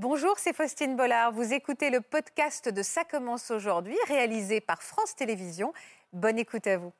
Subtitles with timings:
[0.00, 1.32] Bonjour, c'est Faustine Bollard.
[1.32, 5.72] Vous écoutez le podcast de Ça commence aujourd'hui, réalisé par France Télévisions.
[6.12, 6.92] Bonne écoute à vous.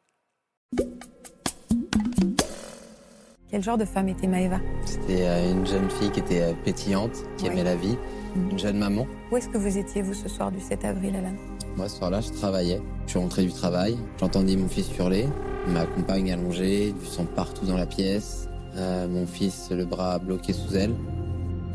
[3.50, 4.58] Quel genre de femme était Maëva?
[4.84, 7.51] C'était euh, une jeune fille qui était euh, pétillante, qui Oui.
[7.53, 7.97] aimait la vie,
[8.34, 8.51] Mhm.
[8.51, 9.06] une jeune maman.
[9.30, 11.35] Où est-ce que vous étiez, vous, ce soir du 7 avril, Alan
[11.76, 12.83] Moi, ce soir-là, je travaillais.
[13.06, 15.28] Je suis rentré du travail, j'entendais mon fils hurler,
[15.69, 20.52] ma compagne allongée, du sang partout dans la pièce, euh, mon fils le bras bloqué
[20.52, 20.95] sous elle.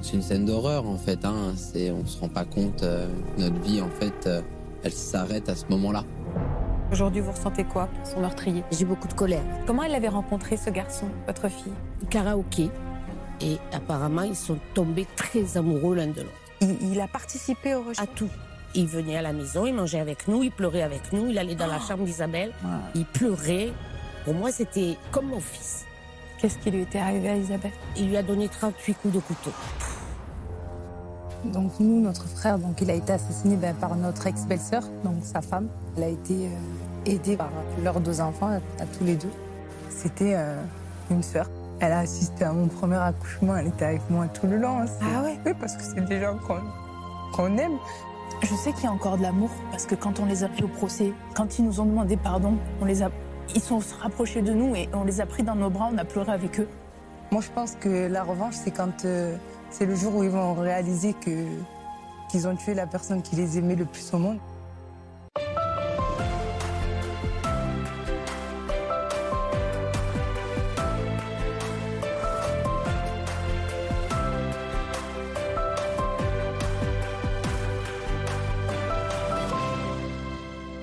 [0.04, 1.23] C'est une scène d'horreur en fait.
[1.26, 1.54] Hein.
[1.55, 2.84] C'est, on se rend pas compte.
[2.84, 4.41] euh, notre vie en fait, euh,
[4.84, 6.04] elle s'arrête à ce moment-là.
[6.91, 8.63] Aujourd'hui, vous ressentez quoi pour son meurtrier?
[8.72, 9.41] J'ai beaucoup de colère.
[9.66, 11.72] Comment elle avait rencontré ce garçon, votre fille?
[12.10, 12.70] Karaoké.
[13.41, 16.34] Et apparemment, ils sont tombés très amoureux l'un de l'autre.
[16.62, 18.30] il, il a participé au rejet À tout.
[18.76, 21.55] Il venait à la maison, il mangeait avec nous, il pleurait avec nous, il allait
[21.55, 22.52] dans la chambre d'Isabelle,
[22.96, 23.72] il pleurait.
[24.26, 25.85] Pour moi, c'était comme mon fils.
[26.40, 27.72] Qu'est-ce qui lui était arrivé à Isabelle?
[27.98, 29.52] Il lui a donné 38 coups de couteau.
[31.46, 35.41] Donc nous, notre frère, donc il a été assassiné ben, par notre ex-belle-sœur, donc sa
[35.41, 35.68] femme.
[35.98, 36.50] Elle a été euh,
[37.05, 37.50] aidée par
[37.84, 39.32] leurs deux enfants, à, à tous les deux.
[39.90, 40.55] C'était euh,
[41.12, 41.50] une sœur.
[41.80, 44.85] Elle a assisté à mon premier accouchement, elle était avec moi tout le long.
[45.02, 45.38] Ah ouais?
[45.46, 46.60] Oui, parce que c'est des gens qu'on
[47.34, 47.78] qu'on aime.
[48.41, 50.63] Je sais qu'il y a encore de l'amour parce que quand on les a pris
[50.63, 53.10] au procès, quand ils nous ont demandé pardon, on les a,
[53.55, 56.05] ils sont rapprochés de nous et on les a pris dans nos bras, on a
[56.05, 56.68] pleuré avec eux.
[57.32, 59.35] Moi, je pense que la revanche, c'est quand euh,
[59.74, 63.76] c'est le jour où ils vont réaliser qu'ils ont tué la personne qui les aimait
[63.76, 64.40] le plus au monde.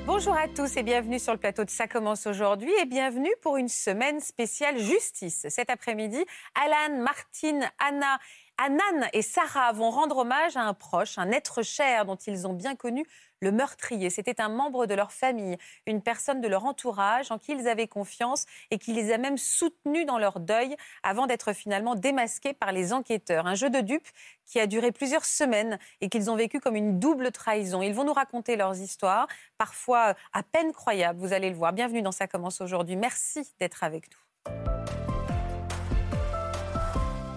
[0.04, 3.56] Bonjour à tous et bienvenue sur le plateau de Ça commence aujourd'hui et bienvenue pour
[3.56, 5.46] une semaine spéciale justice.
[5.48, 6.22] Cet après-midi,
[6.54, 8.18] Alan, Martine, Anna,
[8.62, 12.52] Anan et Sarah vont rendre hommage à un proche, un être cher dont ils ont
[12.52, 13.06] bien connu
[13.40, 14.10] le meurtrier.
[14.10, 17.88] C'était un membre de leur famille, une personne de leur entourage en qui ils avaient
[17.88, 22.72] confiance et qui les a même soutenus dans leur deuil avant d'être finalement démasqués par
[22.72, 23.46] les enquêteurs.
[23.46, 24.08] Un jeu de dupes
[24.44, 27.80] qui a duré plusieurs semaines et qu'ils ont vécu comme une double trahison.
[27.80, 29.26] Ils vont nous raconter leurs histoires,
[29.56, 31.72] parfois à peine croyables, vous allez le voir.
[31.72, 32.96] Bienvenue dans Ça commence aujourd'hui.
[32.96, 34.18] Merci d'être avec nous.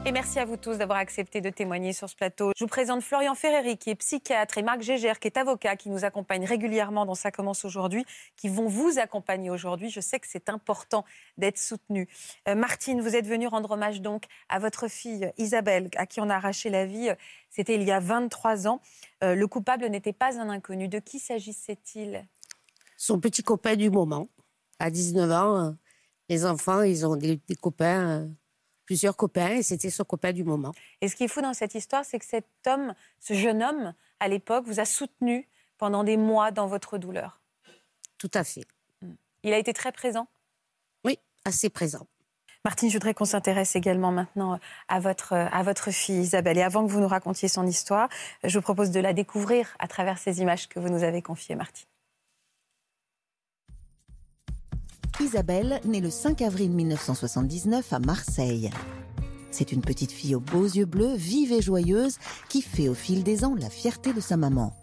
[0.05, 2.51] Et merci à vous tous d'avoir accepté de témoigner sur ce plateau.
[2.57, 5.89] Je vous présente Florian Ferreri, qui est psychiatre, et Marc Gégère, qui est avocat, qui
[5.89, 8.05] nous accompagne régulièrement dans Ça commence aujourd'hui,
[8.35, 9.89] qui vont vous accompagner aujourd'hui.
[9.89, 11.05] Je sais que c'est important
[11.37, 12.09] d'être soutenu.
[12.49, 16.29] Euh, Martine, vous êtes venue rendre hommage donc à votre fille Isabelle, à qui on
[16.29, 17.09] a arraché la vie.
[17.49, 18.81] C'était il y a 23 ans.
[19.23, 20.89] Euh, le coupable n'était pas un inconnu.
[20.89, 22.27] De qui s'agissait-il?
[22.97, 24.27] Son petit copain du moment,
[24.79, 25.71] à 19 ans, euh,
[26.29, 28.27] les enfants, ils ont des, copains, euh,
[28.85, 30.71] plusieurs copains, et c'était son copain du moment.
[31.01, 33.93] Et ce qui est fou dans cette histoire, c'est que cet homme, ce jeune homme,
[34.19, 37.41] à l'époque, vous a soutenu pendant des mois dans votre douleur.
[38.17, 38.65] Tout à fait.
[39.43, 40.27] Il a été très présent?
[41.03, 42.07] Oui, assez présent.
[42.65, 44.57] Martine, je voudrais qu'on s'intéresse également maintenant
[44.87, 46.57] à votre, à votre fille Isabelle.
[46.57, 48.07] Et avant que vous nous racontiez son histoire,
[48.45, 51.55] je vous propose de la découvrir à travers ces images que vous nous avez confiées,
[51.55, 51.87] Martine.
[55.19, 58.71] Isabelle naît le 5 avril 1979 à Marseille.
[59.51, 62.17] C'est une petite fille aux beaux yeux bleus, vive et joyeuse,
[62.49, 64.73] qui fait au fil des ans la fierté de sa maman.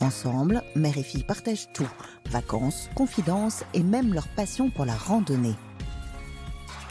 [0.00, 1.88] Ensemble, mère et fille partagent tout,
[2.30, 5.56] vacances, confidences et même leur passion pour la randonnée.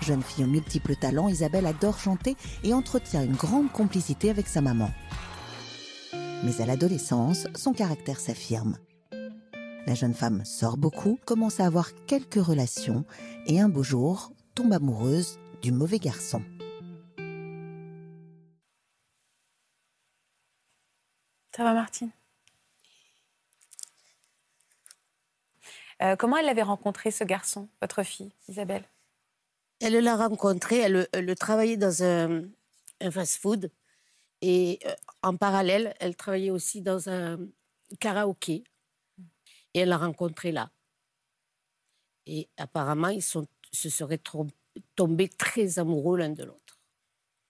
[0.01, 4.59] Jeune fille aux multiples talents, Isabelle adore chanter et entretient une grande complicité avec sa
[4.59, 4.91] maman.
[6.43, 8.75] Mais à l'adolescence, son caractère s'affirme.
[9.85, 13.03] La jeune femme sort beaucoup, commence à avoir quelques relations
[13.47, 16.41] et un beau jour tombe amoureuse du mauvais garçon.
[21.55, 22.11] Ça va, Martine?
[26.01, 28.85] Euh, Comment elle avait rencontré ce garçon, votre fille, Isabelle?
[29.81, 32.43] Elle l'a rencontré, elle, elle travaillait dans un,
[33.01, 33.69] un fast-food.
[34.41, 37.37] Et euh, en parallèle, elle travaillait aussi dans un
[37.99, 38.63] karaoké.
[39.73, 40.71] Et elle l'a rencontré là.
[42.25, 44.21] Et apparemment, ils sont, se seraient
[44.95, 46.79] tombés très amoureux l'un de l'autre.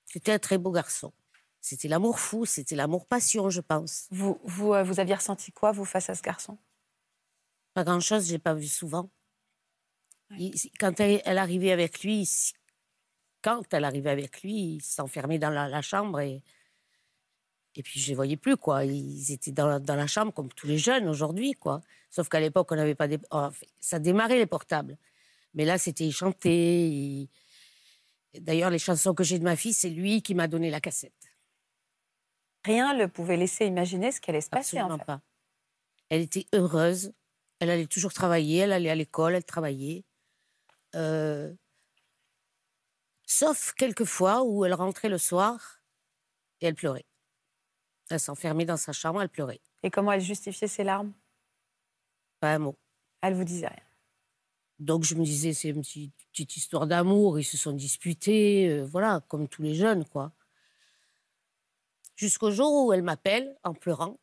[0.06, 1.14] C'était un très beau garçon.
[1.62, 4.08] C'était l'amour fou, c'était l'amour passion, je pense.
[4.12, 6.58] vous, vous, euh, vous aviez ressenti quoi, vous, face à ce garçon?
[7.74, 9.10] Pas grand-chose, j'ai pas vu souvent.
[10.32, 10.38] Ouais.
[10.40, 12.30] Il- quand elle, elle arrivait avec lui,
[13.42, 16.44] quand elle arrivait avec lui, il s'enfermait dans la, la chambre et,
[17.76, 18.86] et puis je les voyais plus, quoi.
[18.86, 21.82] Ils étaient dans la, dans la chambre comme tous les jeunes aujourd'hui, quoi.
[22.10, 23.20] Sauf qu'à l'époque, on n'avait pas des...
[23.32, 24.98] enfin, ça démarrait les portables.
[25.56, 26.88] Mais là, c'était il chantait.
[26.90, 27.30] il-
[28.40, 31.14] D'ailleurs, les chansons que j'ai de ma fille, c'est lui qui m'a donné la cassette.
[32.66, 34.78] Rien ne pouvait laisser imaginer ce qui allait se passer.
[34.78, 35.06] Absolument En fait.
[35.06, 35.22] pas.
[36.10, 37.14] Elle était heureuse.
[37.60, 38.58] Elle allait toujours travailler.
[38.60, 39.36] Elle allait à l'école.
[39.36, 40.04] Elle travaillait.
[40.96, 41.54] Euh,
[43.26, 45.80] Sauf quelques fois où elle rentrait le soir
[46.62, 47.06] et elle pleurait.
[48.14, 49.22] Elle s'enfermait dans sa chambre.
[49.22, 49.62] Elle pleurait.
[49.82, 51.14] Et comment elle justifiait ses larmes?
[52.40, 52.78] Pas un mot.
[53.22, 53.84] Elle vous disait rien.
[54.80, 57.40] Donc je me disais, c'est une petite, petite histoire d'amour.
[57.40, 58.70] Ils se sont disputés.
[58.70, 60.34] euh, voilà, comme tous les jeunes, quoi.
[62.16, 64.20] Jusqu'au jour où elle m'appelle en pleurant,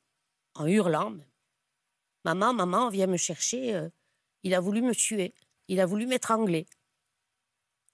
[0.54, 1.10] en hurlant.
[1.10, 1.26] même.
[2.24, 3.74] Maman, maman, viens me chercher.
[3.74, 3.88] euh,
[4.42, 5.34] il a voulu me tuer.
[5.68, 6.66] Il a voulu m'étrangler.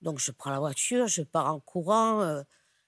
[0.02, 2.42] Donc je prends la voiture, je pars en courant, euh,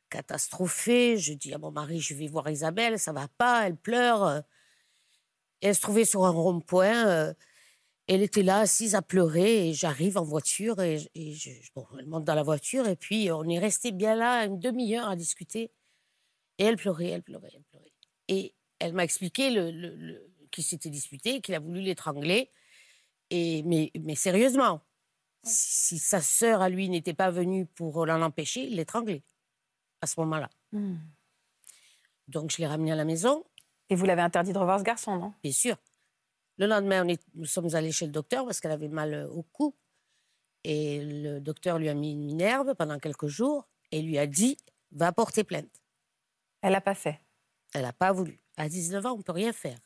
[0.08, 1.19] catastrophée.
[1.19, 4.43] Je dis à mon mari, je vais voir Isabelle, ça va pas, elle pleure.
[5.60, 7.06] Et elle se trouvait sur un rond-point.
[7.08, 7.34] euh,
[8.08, 12.06] elle était là, assise à pleurer, et j'arrive en voiture, et, et je, bon, elle
[12.06, 15.70] monte dans la voiture, et puis on est resté bien là une demi-heure à discuter.
[16.56, 17.93] Et elle pleurait, elle pleurait, elle pleurait.
[18.28, 22.50] Et elle m'a expliqué le, le, le- qu'il s'était disputé, qu'il a voulu l'étrangler.
[23.28, 24.81] Et, mais, mais sérieusement,
[25.44, 29.22] si, si sa sœur à lui n'était pas venue pour l'en empêcher, il l'étranglait
[30.00, 30.50] à ce moment-là.
[32.28, 33.44] Donc je l'ai ramené à la maison,
[33.90, 35.32] Et vous l'avez interdit de revoir ce garçon, non?
[35.42, 35.76] Bien sûr.
[36.58, 39.42] Le lendemain, on est- nous sommes allés chez le docteur parce qu'elle avait mal au
[39.44, 39.74] cou.
[40.62, 44.58] Et le docteur lui a mis une minerve pendant quelques jours et lui a dit
[44.92, 45.80] va porter plainte.
[46.60, 47.18] Elle n'a pas fait.
[47.72, 48.38] Elle n'a pas voulu.
[48.58, 49.78] À 19 ans, on ne peut rien faire.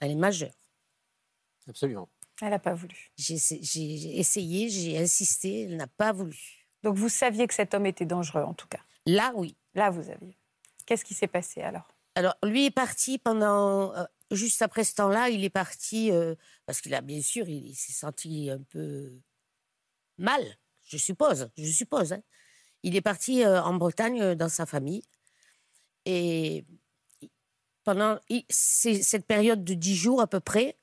[0.00, 0.54] Elle est majeure.
[1.68, 2.08] Absolument.
[2.40, 3.10] Elle n'a pas voulu.
[3.16, 3.34] J'ai
[4.20, 6.57] essayé, j'ai insisté, elle n'a pas voulu.
[6.82, 8.80] Donc vous saviez que cet homme était dangereux, en tout cas.
[9.06, 9.56] Là, oui.
[9.74, 10.36] Là, vous aviez.
[10.86, 11.88] Qu'est-ce qui s'est passé alors?
[12.14, 13.94] Alors, lui est parti pendant.
[13.94, 16.10] euh, juste après ce temps-là, il est parti.
[16.12, 16.34] euh,
[16.66, 19.12] parce qu'il a, bien sûr, il, il s'est senti un peu
[20.18, 20.42] mal,
[20.86, 21.50] je suppose.
[21.56, 22.12] Je suppose.
[22.12, 22.22] hein.
[22.82, 25.02] Il est parti euh, en Bretagne dans sa famille.
[26.04, 26.64] Et
[27.84, 30.76] pendant il- cette période de dix jours à peu près,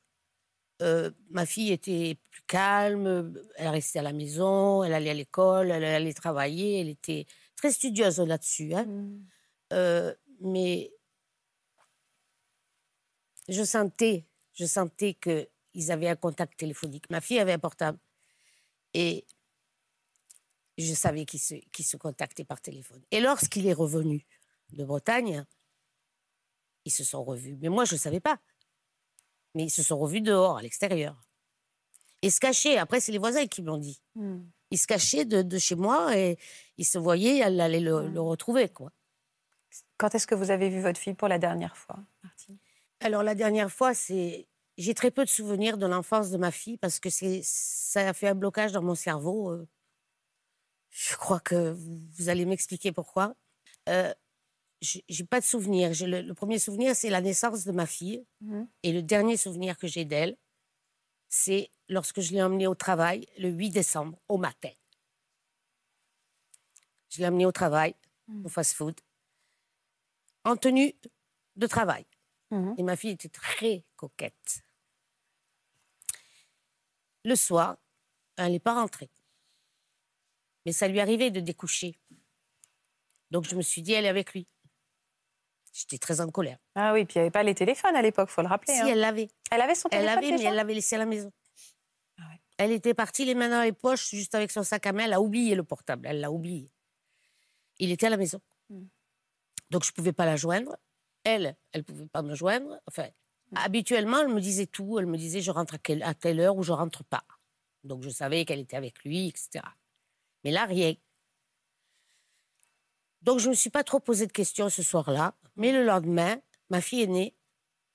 [0.82, 3.34] euh, ma fille était plus calme.
[3.56, 6.82] Elle restait à la maison, elle allait à l'école, elle allait travailler.
[6.82, 7.26] Elle était
[7.56, 8.74] très studieuse là-dessus.
[8.74, 8.86] hein.
[9.74, 10.92] Euh, mais
[13.48, 17.10] je sentais, je sentais qu'ils avaient un contact téléphonique.
[17.10, 18.00] Ma fille avait un portable.
[18.94, 19.26] Et
[20.78, 23.02] je savais qu'ils se, qu'ils se contactaient par téléphone.
[23.12, 24.26] Et lorsqu'il est revenu
[24.72, 25.46] de Bretagne,
[26.86, 27.58] ils se sont revus.
[27.62, 28.40] Mais moi, je ne savais pas.
[29.56, 31.16] Mais ils se sont revus dehors, à l'extérieur.
[32.22, 32.78] Et se cachaient.
[32.78, 34.02] Après, c'est les voisins qui m'ont dit.
[34.72, 36.38] Ils se cachaient de, de chez moi et
[36.78, 38.92] ils se voyaient, elle allait le, le retrouver, quoi.
[39.98, 42.58] Quand est-ce que vous avez vu votre fille pour la dernière fois, Martine?
[43.00, 44.48] Alors la dernière fois, c'est
[44.78, 48.28] j'ai très peu de souvenirs de l'enfance de ma fille parce que ça a fait
[48.28, 49.52] un blocage dans mon cerveau.
[49.52, 49.68] euh.
[50.90, 53.36] Je crois que vous, vous allez m'expliquer pourquoi.
[53.88, 54.14] Euh,
[54.82, 55.94] j'ai pas de souvenirs.
[55.94, 58.68] J'ai Le, le premier souvenir, c'est la naissance de ma fille, Mhm.
[58.84, 60.38] et le dernier souvenir que j'ai d'elle,
[61.30, 64.72] c'est lorsque je l'ai emmenée au travail le 8 décembre au matin.
[67.10, 67.96] Je l'ai emmenée au travail,
[68.44, 69.00] au fast-food,
[70.44, 70.94] en tenue
[71.56, 72.06] de travail.
[72.52, 72.76] Mhm.
[72.78, 74.64] Et ma fille était très coquette.
[77.24, 77.78] Le soir,
[78.38, 79.10] elle n'est pas rentrée.
[80.66, 81.98] Mais ça lui arrivait de découcher.
[83.32, 84.48] Donc je me suis dit, elle est avec lui.
[85.76, 86.58] J'étais très en colère.
[86.76, 88.74] Ah oui, puis il n'y avait pas les téléphones à l'époque, faut le rappeler.
[88.74, 88.88] Si, hein.
[88.88, 89.28] elle l'avait.
[89.52, 91.34] Elle avait son Elle téléphone l'avait, mais elle l'avait laissé à la maison.
[92.18, 92.40] Ah ouais.
[92.58, 95.04] Elle était partie les mains dans les poches, juste avec son sac à main.
[95.04, 96.08] Elle a oublié le portable.
[96.08, 96.72] Elle l'a oublié.
[97.80, 98.40] Il était à la maison.
[98.70, 98.86] Hmm.
[99.70, 100.78] Donc je ne pouvais pas la joindre.
[101.26, 102.80] Elle, elle ne pouvait pas me joindre.
[102.88, 103.10] Enfin,
[103.56, 104.98] habituellement, elle me disait tout.
[104.98, 107.26] Elle me disait je rentre à, quelle- à telle heure ou je rentre pas.
[107.84, 109.66] Donc je savais qu'elle était avec lui, etc.
[110.46, 110.94] Mais là, rien.
[113.26, 115.36] Donc je ne me suis pas trop posé de questions ce soir-là.
[115.56, 116.38] Mais le lendemain,
[116.70, 117.36] ma fille aînée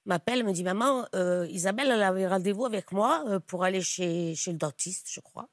[0.04, 4.34] m'appelle, me dit Maman, euh, Isabelle, elle avait rendez-vous avec moi euh, pour aller chez,
[4.34, 5.48] chez le dentiste, je crois.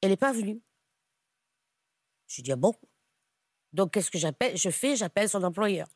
[0.00, 0.60] Elle n'est pas venue.
[2.26, 2.74] Je dis Ah bon?
[3.72, 5.86] Donc qu'est-ce que j'appelle Je fais, j'appelle son employeur.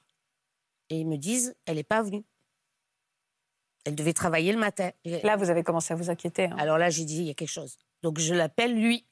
[0.88, 2.24] Et ils me disent Elle n'est pas venue.
[3.84, 4.90] Elle devait travailler le matin.
[5.04, 6.44] Là, vous avez commencé à vous inquiéter.
[6.44, 6.56] hein.
[6.58, 7.78] Alors là, j'ai dit Il y a quelque chose.
[8.02, 9.06] Donc je l'appelle lui.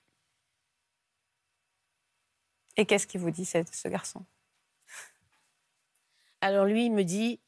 [2.77, 4.25] Et qu'est-ce qu'il vous dit, ce, ce garçon?
[6.41, 7.41] Alors lui, il me dit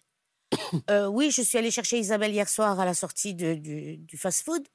[0.90, 4.16] Euh, Oui, je suis allée chercher Isabelle hier soir à la sortie de- du, du
[4.16, 4.66] fast-food.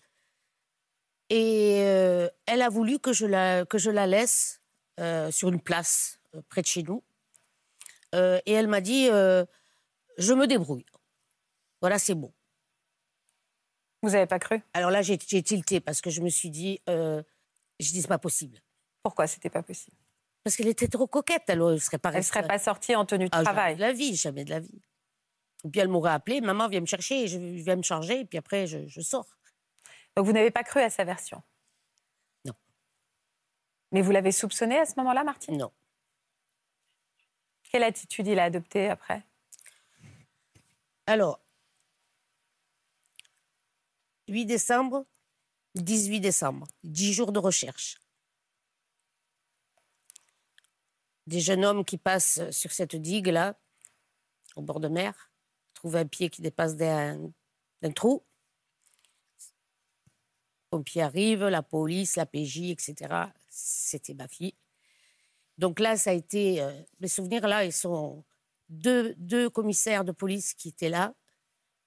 [1.29, 4.60] Et euh, elle a voulu que je la, que je la laisse
[5.00, 7.03] euh, sur une place près de chez nous.
[8.13, 10.86] Et elle m'a dit Je me débrouille.
[11.79, 12.34] Voilà, c'est bon.
[14.01, 14.62] Vous n'avez pas cru?
[14.74, 17.24] Alors là, j'ai tilté parce que je me suis dit Je
[17.79, 18.62] dis, c'est pas possible.
[19.01, 19.96] Pourquoi c'était pas possible?
[20.43, 23.25] Parce qu'elle était trop coquette, elle ne serait pas Elle serait pas sortie en tenue
[23.25, 23.74] de Ah, travail.
[23.74, 24.81] Jamais de la vie, jamais de la vie.
[25.63, 28.39] Et puis elle m'aurait appelé, maman, viens me chercher, je viens me changer, et puis
[28.39, 29.38] après, je, je sors.
[30.15, 31.43] Donc vous n'avez pas cru à sa version?
[32.45, 32.53] Non.
[33.91, 35.57] Mais vous l'avez soupçonné à ce moment-là, Martine?
[35.57, 35.71] Non.
[37.71, 39.24] Quelle attitude il a adoptée après?
[41.05, 41.39] Alors,
[44.27, 45.05] 8 décembre,
[45.75, 48.00] 18 décembre, 10 jours de recherche.
[51.28, 53.60] Des jeunes hommes qui passent sur cette digue-là,
[54.56, 55.32] au bord de mer,
[55.74, 57.32] trouvent un pied qui dépasse d'un
[57.96, 58.24] trou.
[60.70, 62.96] Pompiers arrivent, la police, la PJ, etc.
[63.50, 64.56] C'était ma fille.
[65.58, 66.62] Donc là, ça a été.
[66.62, 68.24] euh, mes souvenirs, là, ils sont
[68.70, 71.13] deux, deux commissaires de police qui étaient là.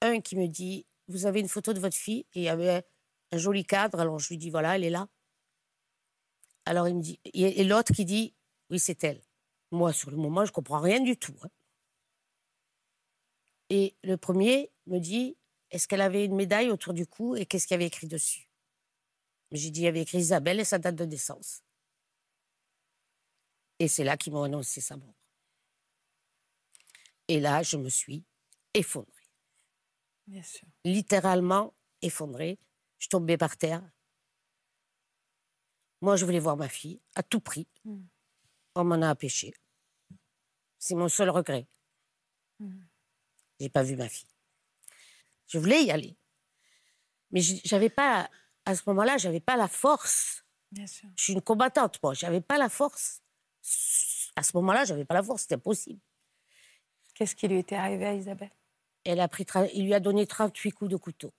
[0.03, 2.85] Un qui me dit Vous avez une photo de votre fille Et il y avait
[3.33, 3.99] un joli cadre.
[4.01, 5.09] Alors je lui dis Voilà, elle est là.
[6.67, 7.19] Alors il me dit.
[7.33, 8.35] Et l'autre qui dit
[8.71, 9.24] Oui, c'est elle.
[9.75, 11.35] Moi, sur le moment, je comprends rien du tout.
[11.43, 11.49] hein.
[13.71, 15.37] Et le premier me dit
[15.73, 18.49] Est-ce qu'elle avait une médaille autour du cou et qu'est-ce qu'il y avait écrit dessus?
[19.51, 21.63] J'ai dit Il y avait écrit Isabelle et sa date de naissance.
[23.81, 25.17] Et c'est là qu'ils m'ont annoncé sa mort.
[27.27, 28.25] Et là, je me suis
[28.75, 29.11] effondrée.
[30.29, 30.69] Bien sûr.
[30.85, 32.61] Littéralement effondrée.
[32.99, 33.83] Je tombais par terre.
[36.01, 37.67] Moi, je voulais voir ma fille à tout prix.
[37.85, 38.03] Mm.
[38.77, 39.53] On m'en a empêché.
[40.85, 41.67] C'est mon seul regret.
[42.61, 42.83] Mm.
[43.59, 44.29] J'ai pas vu ma fille.
[45.47, 46.15] Je voulais y aller.
[47.31, 48.29] Mais j'avais pas,
[48.67, 50.45] à ce moment-là, j'avais pas la force.
[50.71, 51.09] Bien sûr.
[51.17, 52.13] Je suis une combattante, moi.
[52.13, 53.23] J'avais pas la force.
[54.37, 55.43] À ce moment-là, j'avais pas la force.
[55.43, 56.03] C'était impossible.
[57.15, 58.53] Qu'est-ce qui lui était arrivé à Isabelle?
[59.05, 61.33] Elle a pris, il lui a donné 38 coups de couteau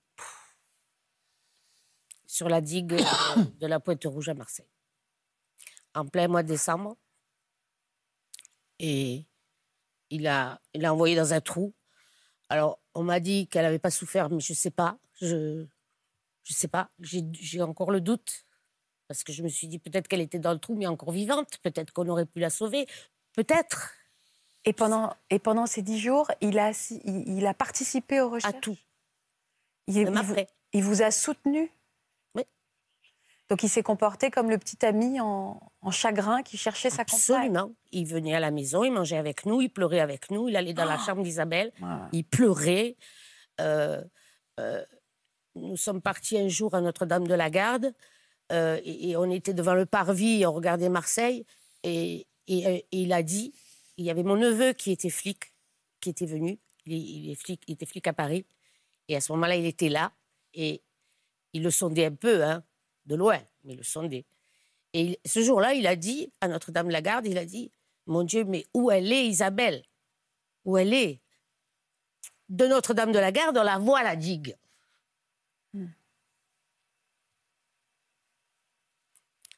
[2.25, 4.72] sur la digue euh, de la Pointe Rouge à Marseille,
[5.94, 6.98] en plein mois de décembre.
[8.80, 9.28] Et
[10.10, 10.22] il
[10.74, 11.74] il l'a envoyé dans un trou.
[12.50, 14.98] Alors, on m'a dit qu'elle n'avait pas souffert, mais je ne sais pas.
[15.22, 15.66] Je
[16.44, 16.90] je sais pas.
[17.00, 18.46] J'ai encore le doute.
[19.08, 21.58] Parce que je me suis dit peut-être qu'elle était dans le trou, mais encore vivante.
[21.62, 22.88] Peut-être qu'on aurait pu la sauver.
[23.34, 23.94] Peut-être.
[24.66, 28.56] et pendant, et pendant ces dix jours, il a, il, il a participé aux recherches?
[28.56, 28.78] À tout.
[29.88, 30.36] Il, il vous,
[30.74, 31.72] il vous a soutenu?
[33.50, 37.20] Donc il s'est comporté comme le petit ami en, en chagrin qui cherchait sa compagne.
[37.56, 37.72] Absolument.
[37.92, 40.74] Il venait à la maison, il mangeait avec nous, il pleurait avec nous, il allait
[40.74, 41.06] dans la Oh.
[41.06, 41.88] chambre d'Isabelle, Ouais.
[42.12, 42.96] il pleurait.
[43.62, 44.04] Euh,
[44.60, 44.84] euh,
[45.56, 47.94] nous sommes partis un jour à Notre-Dame de la Garde
[48.52, 51.46] euh, et, et on était devant le parvis, on regardait Marseille
[51.84, 53.54] et, et, et il a dit,
[53.98, 55.54] il y avait mon neveu qui était flic,
[56.02, 58.46] qui était venu, il est flic, il était flic à Paris
[59.08, 60.12] et à ce moment-là il était là
[60.54, 60.82] et
[61.54, 62.64] il le sondait un peu, hein,
[63.06, 64.26] de loin, mais le sondait.
[64.94, 67.72] Et il- ce jour-là, il a dit à Notre-Dame-la-Garde, il a dit,
[68.06, 69.84] mon Dieu, mais où elle est, Isabelle?
[70.64, 71.20] Où elle est
[72.50, 74.56] De Notre-Dame-de-la-Garde, on la voit, la digue.
[75.74, 75.88] Hmm.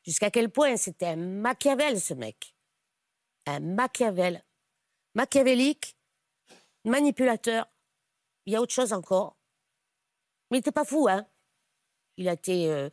[0.06, 2.56] Jusqu'à quel point c'était un Machiavel, ce mec.
[3.46, 4.44] Un Machiavel.
[5.16, 5.98] Machiavélique,
[6.86, 7.68] manipulateur.
[8.46, 9.36] Il y a autre chose encore.
[10.50, 11.28] Mais il n'était pas fou, hein
[12.18, 12.70] Il a été...
[12.72, 12.90] euh,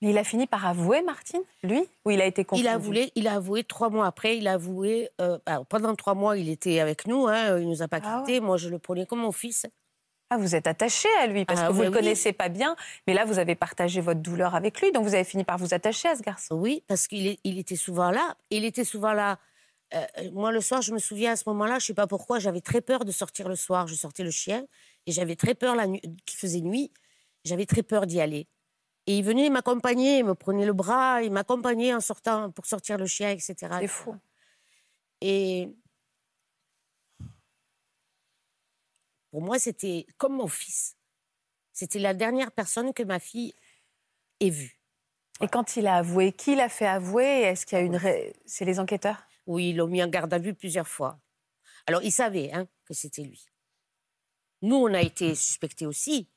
[0.00, 2.74] Mais il a fini par avouer, Martine, lui Ou il a été confondu Il a,
[2.74, 5.08] avoué, il a avoué trois mois après, il a avoué.
[5.20, 8.22] euh, alors, pendant trois mois, il était avec nous, hein, il nous a pas Ah
[8.26, 8.40] quittés.
[8.40, 9.66] Moi, je le prenais comme mon fils.
[10.30, 12.02] Ah, vous êtes attaché à lui parce Ah, que vous oui, ne le oui.
[12.02, 12.74] connaissez pas bien,
[13.06, 15.74] mais là, vous avez partagé votre douleur avec lui, donc vous avez fini par vous
[15.74, 16.54] attacher à ce garçon.
[16.54, 18.34] Oui, parce qu'il il était souvent là.
[18.50, 19.38] Il était souvent là.
[19.94, 20.00] Euh,
[20.32, 22.80] moi, le soir, je me souviens à ce moment-là, je sais pas pourquoi, j'avais très
[22.80, 23.86] peur de sortir le soir.
[23.88, 24.64] Je sortais le chien
[25.06, 26.90] et j'avais très peur la nuit, qu'il faisait nuit.
[27.44, 28.48] J'avais très peur d'y aller.
[29.06, 32.98] Et il venait m'accompagner, il me prenait le bras, il m'accompagnait en sortant pour sortir
[32.98, 33.54] le chien, etc.
[33.80, 34.14] C'est fou.
[35.20, 35.68] Et
[39.30, 40.96] pour moi, c'était comme mon fils.
[41.72, 43.54] C'était la dernière personne que ma fille
[44.40, 44.78] ait vue.
[45.40, 47.42] Et quand il a avoué, qui l'a fait avouer?
[47.42, 47.98] Est-ce qu'il y a une.
[48.46, 49.26] C'est les enquêteurs?
[49.46, 51.18] Oui, ils l'ont mis en garde à vue plusieurs fois.
[51.86, 53.44] Alors, ils savaient hein, que c'était lui.
[54.60, 56.28] Nous, on a été suspectés aussi.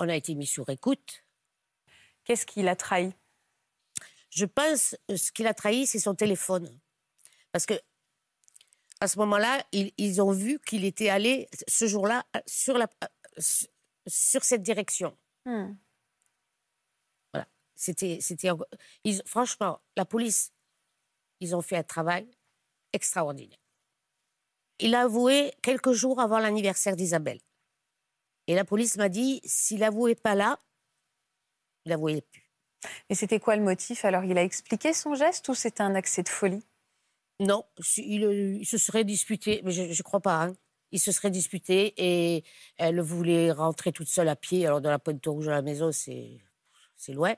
[0.00, 1.24] On a été mis sur écoute.
[2.24, 3.12] Qu'est-ce qui l'a trahi?
[4.30, 6.80] Je pense que ce qu'il a trahi, c'est son téléphone.
[7.52, 7.74] Parce que
[9.00, 12.88] à ce moment-là, ils, ils ont vu qu'il était allé ce jour-là sur, la,
[13.38, 15.16] sur cette direction.
[15.44, 15.74] Hmm.
[17.74, 18.50] C'était, c'était,
[19.04, 20.52] ils- franchement, la police,
[21.40, 22.30] ils ont fait un travail
[22.92, 23.56] extraordinaire.
[24.80, 27.40] Il a avoué quelques jours avant l'anniversaire d'Isabelle.
[28.50, 30.58] Et la police m'a dit, s'il avouait pas là,
[31.84, 32.50] il avouait plus.
[33.08, 34.04] Et c'était quoi le motif?
[34.04, 36.66] Alors, il a expliqué son geste ou c'était un accès de folie?
[37.38, 37.64] Non,
[37.96, 38.24] il,
[38.58, 40.46] il, se serait disputé, mais je ne crois pas.
[40.46, 40.56] Hein.
[40.90, 42.42] Il se serait disputé et
[42.76, 44.66] elle voulait rentrer toute seule à pied.
[44.66, 46.40] Alors, dans la Pointe Rouge à la maison, c'est
[47.06, 47.36] loin.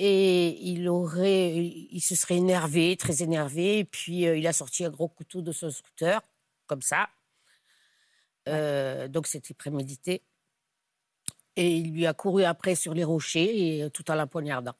[0.00, 3.78] Et il aurait, il se serait énervé, très énervé.
[3.78, 6.20] Et puis, euh, il a sorti un gros couteau de son scooter,
[6.66, 7.10] comme ça.
[8.48, 10.22] Euh, donc, c'était prémédité.
[11.56, 14.74] Et il lui a couru après sur les rochers, et, tout en la poignardant.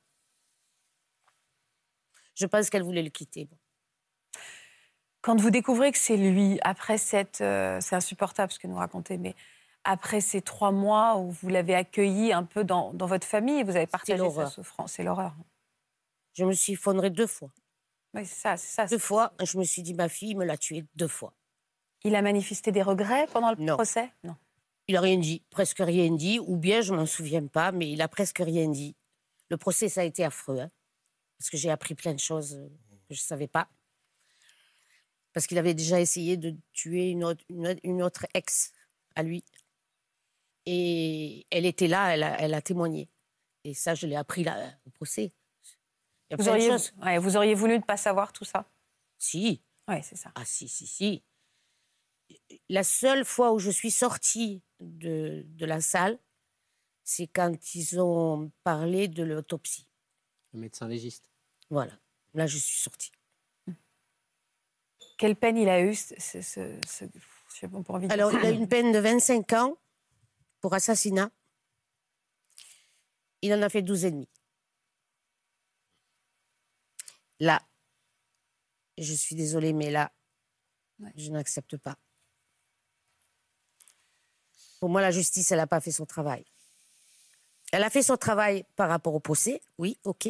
[2.35, 3.49] Je pense qu'elle voulait le quitter.
[5.23, 7.41] Quand vous découvrez que c'est lui, après cette...
[7.41, 9.35] Euh, c'est insupportable ce que nous racontez, mais
[9.87, 13.87] après ces trois mois où vous l'avez accueilli un peu dans, votre famille, vous avez
[13.87, 15.35] partagé sa souffrance, c'est l'horreur.
[16.35, 17.51] Je me suis effondrée deux fois.
[18.13, 18.87] Oui, c'est ça, c'est ça.
[18.87, 21.33] Deux fois, je me suis dit, ma fille me l'a tué deux fois.
[22.07, 24.13] Il a manifesté des regrets pendant le procès?
[24.23, 24.37] Non.
[24.87, 28.01] Il n'a rien dit, presque rien dit, ou bien je m'en souviens pas, mais il
[28.01, 28.95] a presque rien dit.
[29.49, 30.71] Le procès, ça a été affreux, hein,
[31.37, 32.69] parce que j'ai appris plein de choses euh,
[33.09, 33.69] que je ne savais pas.
[35.33, 38.73] Parce qu'il avait déjà essayé de tuer une autre, une autre ex
[39.17, 39.45] à lui.
[40.65, 43.09] Et elle était là, elle a, témoigné.
[43.65, 45.33] Et ça, je l'ai appris là, au procès.
[46.31, 46.71] Vous auriez,
[47.19, 48.65] vous auriez, voulu ne pas savoir tout ça?
[49.19, 49.61] Si.
[49.89, 50.31] Oui, c'est ça.
[50.37, 51.23] Ah si, si, si.
[52.69, 56.19] La seule fois où je suis sortie de, de la salle,
[57.05, 59.88] c'est quand ils ont parlé de l'autopsie.
[60.53, 61.31] Le médecin légiste.
[61.71, 61.93] Voilà.
[62.35, 63.12] Là, je suis sortie.
[65.17, 66.11] Quelle peine il a eu ce,
[68.11, 69.79] Alors, il a une peine de 25 ans
[70.61, 71.31] pour assassinat.
[73.41, 74.29] Il en a fait 12 et demi.
[77.41, 77.62] Là,
[78.99, 80.12] je suis désolée, mais là,
[81.17, 81.99] je n'accepte pas.
[84.87, 86.45] Pour moi, la justice, elle n'a pas fait son travail.
[87.73, 90.28] Elle a fait son travail par rapport au procès, oui, ok.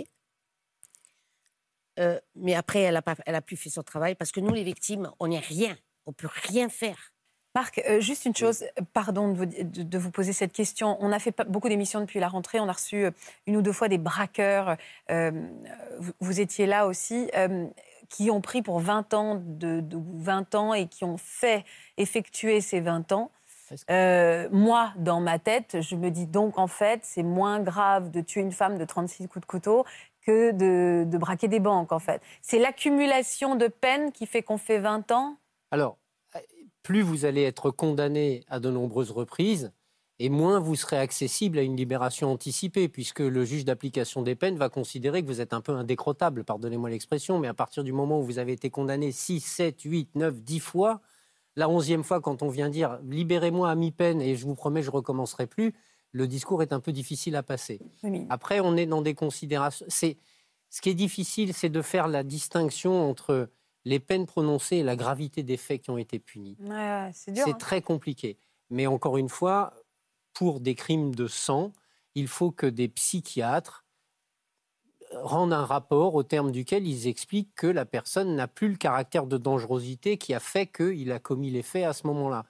[1.98, 4.54] Euh, mais après, elle a, pas, elle a plus fait son travail parce que nous,
[4.54, 5.76] les victimes, on n'est rien.
[6.06, 7.12] On peut rien faire.
[7.56, 10.98] Marc, euh, juste une chose, pardon de vous, poser cette question.
[11.00, 13.10] On a fait beaucoup d'émissions depuis la rentrée, on a reçu euh,
[13.46, 14.76] une ou deux fois des braqueurs.
[15.10, 15.32] Euh,
[16.20, 17.30] vous, étiez là aussi,
[18.10, 21.64] qui ont pris pour 20 ans, de, 20 ans et qui ont fait
[21.96, 23.30] effectuer ces 20 ans.
[24.52, 28.40] Moi, dans ma tête, je me dis donc en fait, c'est moins grave de tuer
[28.40, 29.84] une femme de 36 coups de couteau
[30.26, 32.20] que de, de braquer des banques, en fait.
[32.42, 35.36] C'est l'accumulation de peines qui fait qu'on fait 20 ans
[35.70, 35.98] Alors,
[36.82, 39.72] plus vous allez être condamné à de nombreuses reprises,
[40.18, 44.56] et moins vous serez accessible à une libération anticipée, puisque le juge d'application des peines
[44.56, 48.20] va considérer que vous êtes un peu indécrottable, pardonnez-moi l'expression, mais à partir du moment
[48.20, 51.00] où vous avez été condamné 6, 7, 8, 9, 10 fois,
[51.56, 54.90] la onzième fois, quand on vient dire libérez-moi à mi-peine et je vous promets je
[54.90, 55.74] recommencerai plus,
[56.12, 57.80] le discours est un peu difficile à passer.
[58.28, 59.86] Après, on est dans des considérations.
[59.88, 60.16] C'est
[60.70, 63.50] ce qui est difficile, c'est de faire la distinction entre
[63.84, 66.56] les peines prononcées et la gravité des faits qui ont été punis.
[67.12, 67.52] c'est hein.
[67.52, 68.36] très compliqué.
[68.68, 69.74] Mais encore une fois,
[70.32, 71.72] pour des crimes de sang,
[72.14, 73.85] il faut que des psychiatres
[75.22, 79.26] rendent un rapport au terme duquel ils expliquent que la personne n'a plus le caractère
[79.26, 82.44] de dangerosité qui a fait qu'il a commis les faits à ce moment-là.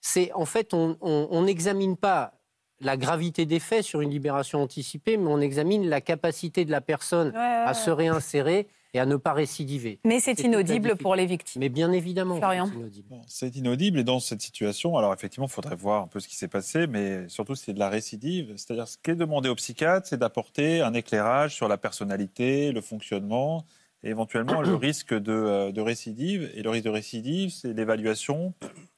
[0.00, 2.34] C'est en fait, on n'examine pas
[2.80, 6.80] la gravité des faits sur une libération anticipée, mais on examine la capacité de la
[6.80, 9.98] personne à se réinsérer et à ne pas récidiver.
[10.04, 11.60] Mais c'est inaudible pour les victimes.
[11.60, 13.14] Mais bien évidemment, c'est inaudible.
[13.26, 16.36] C'est inaudible et dans cette situation, alors effectivement, il faudrait voir un peu ce qui
[16.36, 18.52] s'est passé, mais surtout c'est de la récidive.
[18.56, 22.80] C'est-à-dire ce qui est demandé au psychiatre, c'est d'apporter un éclairage sur la personnalité, le
[22.80, 23.64] fonctionnement
[24.04, 26.50] et éventuellement le risque de, euh, de, récidive.
[26.54, 28.54] Et le risque de récidive, c'est l'évaluation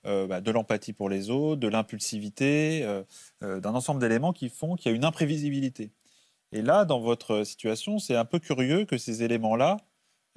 [0.06, 4.74] euh, bah, de l'empathie pour les autres, de l'impulsivité, euh, d'un ensemble d'éléments qui font
[4.74, 5.90] qu'il y a une imprévisibilité.
[6.52, 9.78] Et là, dans votre situation, c'est un peu curieux que ces éléments-là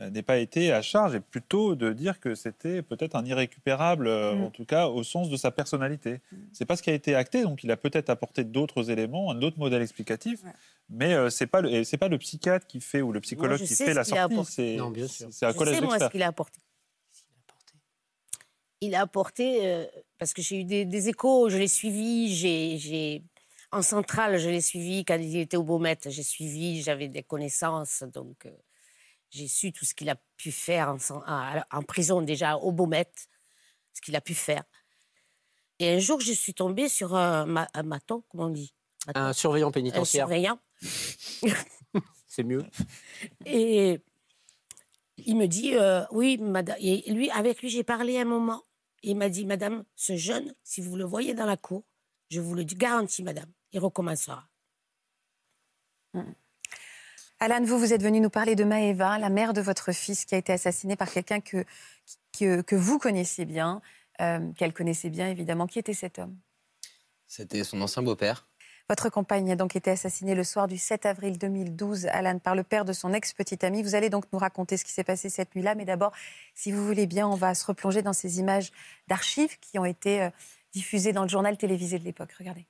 [0.02, 4.08] euh, n'aient pas été à charge et plutôt de dire que c'était peut-être un irrécupérable,
[4.08, 4.43] euh, mm.
[4.43, 6.22] en tout cas au sens de sa personnalité.
[6.32, 6.38] Mm.
[6.54, 9.41] C'est pas ce qui a été acté, donc il a peut-être apporté d'autres éléments, un
[9.41, 10.41] autre modèle explicatif,
[10.89, 13.76] mais euh, c'est pas le c'est pas le psychiatre qui fait ou le psychologue qui
[13.76, 16.60] fait la sortie, c'est un collège moi ce qu'il a apporté.
[18.82, 19.86] Il a apporté
[20.17, 23.22] parce que j'ai eu des, des, échos, je l'ai suivi, j'ai
[23.71, 25.97] en centrale, je l'ai suivi quand il était au Beaumet.
[26.05, 28.51] J'ai suivi, j'avais des connaissances, donc euh,
[29.29, 33.12] j'ai su tout ce qu'il a pu faire en, en, prison déjà au Beaumet,
[33.93, 34.63] ce qu'il a pu faire.
[35.79, 37.45] Et un jour, je suis tombée sur un,
[37.84, 38.73] maton, comment on dit?
[39.15, 40.25] Un surveillant pénitentiaire.
[40.25, 40.60] Un surveillant.
[42.27, 42.65] C'est mieux.
[43.45, 43.99] Et
[45.17, 46.75] il me dit, euh, oui, madame.
[46.79, 48.63] Et lui, avec lui, j'ai parlé un moment.
[49.03, 51.86] Il m'a dit, madame, ce jeune, si vous le voyez dans la cour,
[52.29, 54.47] je vous le garantis, madame, il recommencera.
[56.13, 56.21] Mm.
[57.41, 60.36] Alan, vous, vous êtes venu nous parler de Maëva, la mère de votre fils qui
[60.36, 61.63] a été assassinée par quelqu'un que,
[62.38, 63.82] que, que vous connaissiez bien,
[64.19, 65.65] euh, qu'elle connaissait bien évidemment.
[65.65, 66.38] Qui était cet homme?
[67.27, 68.45] C'était son ancien beau-père.
[68.89, 72.63] Votre compagne a donc été assassinée le soir du 7 avril 2012, Alan, par le
[72.63, 73.84] père de son ex-petite amie.
[73.84, 75.75] Vous allez donc nous raconter ce qui s'est passé cette nuit-là.
[75.75, 76.12] Mais d'abord,
[76.55, 78.71] si vous voulez bien, on va se replonger dans ces images
[79.08, 80.29] d'archives qui ont été euh,
[80.73, 82.32] diffusées dans le journal télévisé de l'époque.
[82.39, 82.65] Regardez.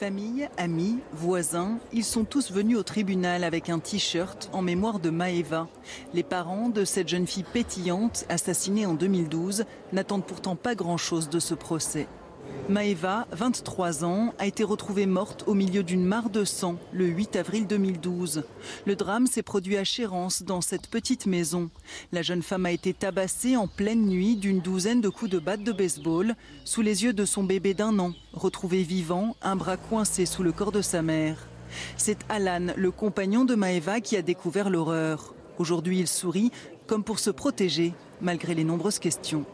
[0.00, 5.08] Famille, amis, voisins, ils sont tous venus au tribunal avec un t-shirt en mémoire de
[5.08, 5.68] Maeva.
[6.14, 11.38] Les parents de cette jeune fille pétillante, assassinée en 2012, n'attendent pourtant pas grand-chose de
[11.38, 12.08] ce procès.
[12.68, 17.36] Maeva, 23 ans, a été retrouvée morte au milieu d'une mare de sang le 8
[17.36, 18.44] avril 2012.
[18.86, 21.68] Le drame s'est produit à Chérence, dans cette petite maison.
[22.10, 25.62] La jeune femme a été tabassée en pleine nuit d'une douzaine de coups de batte
[25.62, 30.24] de baseball sous les yeux de son bébé d'un an, retrouvé vivant, un bras coincé
[30.24, 31.48] sous le corps de sa mère.
[31.98, 35.34] C'est Alan, le compagnon de Maeva, qui a découvert l'horreur.
[35.58, 36.50] Aujourd'hui, il sourit,
[36.86, 39.44] comme pour se protéger, malgré les nombreuses questions.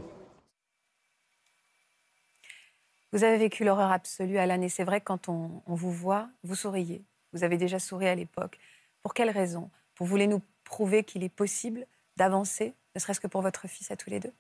[3.13, 6.29] Vous avez vécu l'horreur absolue, Alan, et c'est vrai que quand on, on, vous voit,
[6.45, 7.03] vous souriez.
[7.33, 8.59] Vous avez déjà souri à l'époque.
[9.03, 9.71] Pour quelle raison?
[9.99, 13.97] Vous voulez nous prouver qu'il est possible d'avancer, ne serait-ce que pour votre fils à
[13.97, 14.33] tous les deux?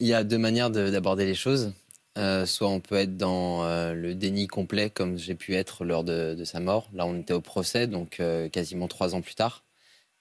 [0.00, 1.72] Il y a deux manières d'aborder les choses.
[2.16, 6.02] Euh, soit on peut être dans euh, le déni complet, comme j'ai pu être lors
[6.02, 6.88] de, de, sa mort.
[6.92, 9.64] Là, on était au procès, donc euh, quasiment trois ans plus tard.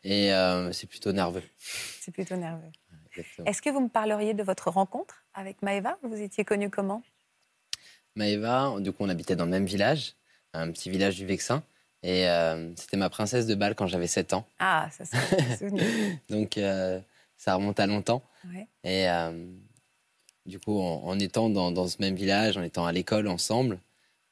[0.03, 0.29] Et
[0.71, 1.43] c'est plutôt nerveux.
[1.99, 2.71] C'est plutôt nerveux.
[3.45, 7.01] Est-ce que vous me parleriez de votre rencontre avec Maëva Vous étiez connue comment?
[8.15, 10.15] Maëva, du coup, on habitait dans le même village,
[10.53, 11.63] un petit village du Vexin.
[12.03, 14.45] Et euh, c'était ma princesse de balle quand j'avais 7 ans.
[14.59, 15.83] Ah, ça c'est souvenir.
[16.29, 16.99] Donc, euh,
[17.37, 18.23] ça remonte à longtemps.
[18.45, 18.67] Ouais.
[18.83, 19.45] Et euh,
[20.45, 23.79] du coup, en, en étant dans, dans, ce même village, en étant à l'école ensemble,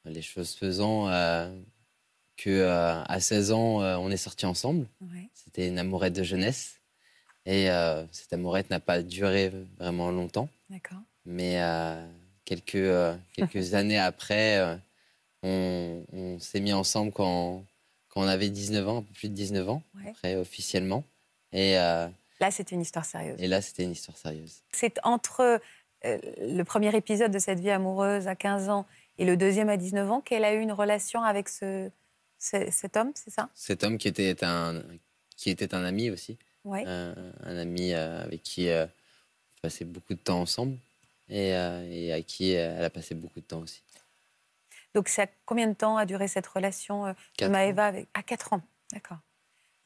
[0.04, 1.06] les choses faisant
[2.36, 2.64] que
[3.08, 4.86] à 16 ans, on est sortis ensemble.
[5.00, 5.28] Ouais.
[5.34, 6.80] C'était une amourette de jeunesse.
[7.46, 10.48] Et euh, cette amourette n'a pas duré vraiment longtemps.
[10.68, 10.98] D'accord.
[11.24, 12.04] Mais euh,
[12.44, 14.78] quelques, euh, quelques années après,
[15.42, 17.64] on, on s'est mis ensemble quand,
[18.08, 20.10] quand on avait 19 ans, un peu plus de 19 ans, Ouais.
[20.10, 21.04] après officiellement.
[21.52, 21.74] Et,
[22.38, 23.36] Là, c'était une histoire sérieuse.
[23.40, 24.60] et là, c'était une histoire sérieuse.
[24.72, 25.58] C'est entre
[26.04, 28.86] le premier épisode de cette vie amoureuse à 15 ans
[29.18, 31.90] et le deuxième à 19 ans qu'elle a eu une relation avec ce,
[32.38, 33.48] ce- cet homme, c'est ça?
[33.54, 34.82] Cet homme qui était un,
[35.36, 36.80] qui était un ami aussi, Oui.
[36.84, 40.76] un, un ami euh, avec qui euh, on passait beaucoup de temps ensemble
[41.28, 43.82] et, euh, et à qui euh, elle a passé beaucoup de temps aussi.
[44.94, 48.08] Donc, ça, combien de temps a duré cette relation euh, de Maëva avec...
[48.14, 49.18] À 4 ans, d'accord.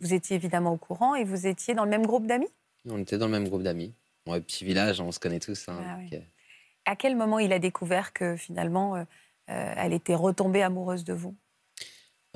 [0.01, 2.49] Vous étiez évidemment au courant et vous étiez dans le même groupe d'amis?
[2.89, 3.93] On était dans le même groupe d'amis.
[4.27, 5.69] Ouais, petit village, on se connaît tous.
[5.69, 6.21] hein, Ah donc, euh,
[6.87, 9.05] À quel moment il a découvert que finalement, euh,
[9.51, 11.37] euh, elle était retombée amoureuse de vous?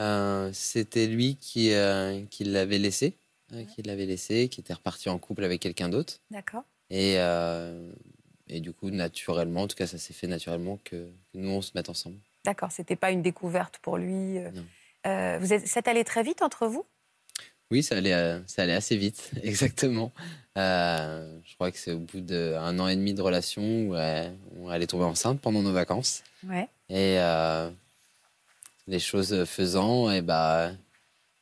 [0.01, 3.17] Euh, C'était lui qui, euh, qui l'avait laissé,
[3.53, 6.21] euh, qui l'avait laissé, qui était reparti en couple avec quelqu'un d'autre.
[6.31, 6.65] D'accord.
[6.91, 7.93] Et, euh,
[8.49, 10.97] et du coup, naturellement, en tout cas, ça s'est fait naturellement que,
[11.33, 12.17] que nous, on se mette ensemble.
[12.45, 14.39] D'accord, c'était pas une découverte pour lui.
[14.39, 14.51] euh.
[14.51, 14.65] Non.
[15.07, 16.85] Euh, vous êtes, c'est allé très vite entre vous?
[17.71, 20.13] Oui, ça allait, ça allait assez vite, exactement.
[20.57, 24.87] Je crois que c'est au bout d'un an et demi de relation où elle est
[24.87, 26.23] tombée enceinte pendant nos vacances.
[26.47, 26.69] Ouais.
[26.91, 27.17] Et
[28.87, 30.73] les choses faisant, et bah,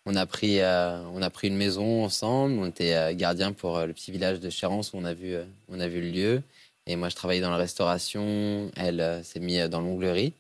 [0.06, 2.54] on, a pris, euh, on a pris une maison ensemble.
[2.58, 5.36] On était euh, gardien pour euh, le petit village de Chérence où on a vu,
[5.68, 6.42] on a vu le lieu.
[6.86, 8.70] Et moi, je travaillais dans la restauration.
[8.76, 10.34] Elle s'est mise dans l'onglerie.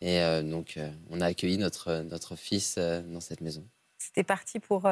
[0.00, 3.64] Et euh, donc, euh, on a accueilli notre, notre fils euh, dans cette maison.
[3.98, 4.82] C'était parti pour.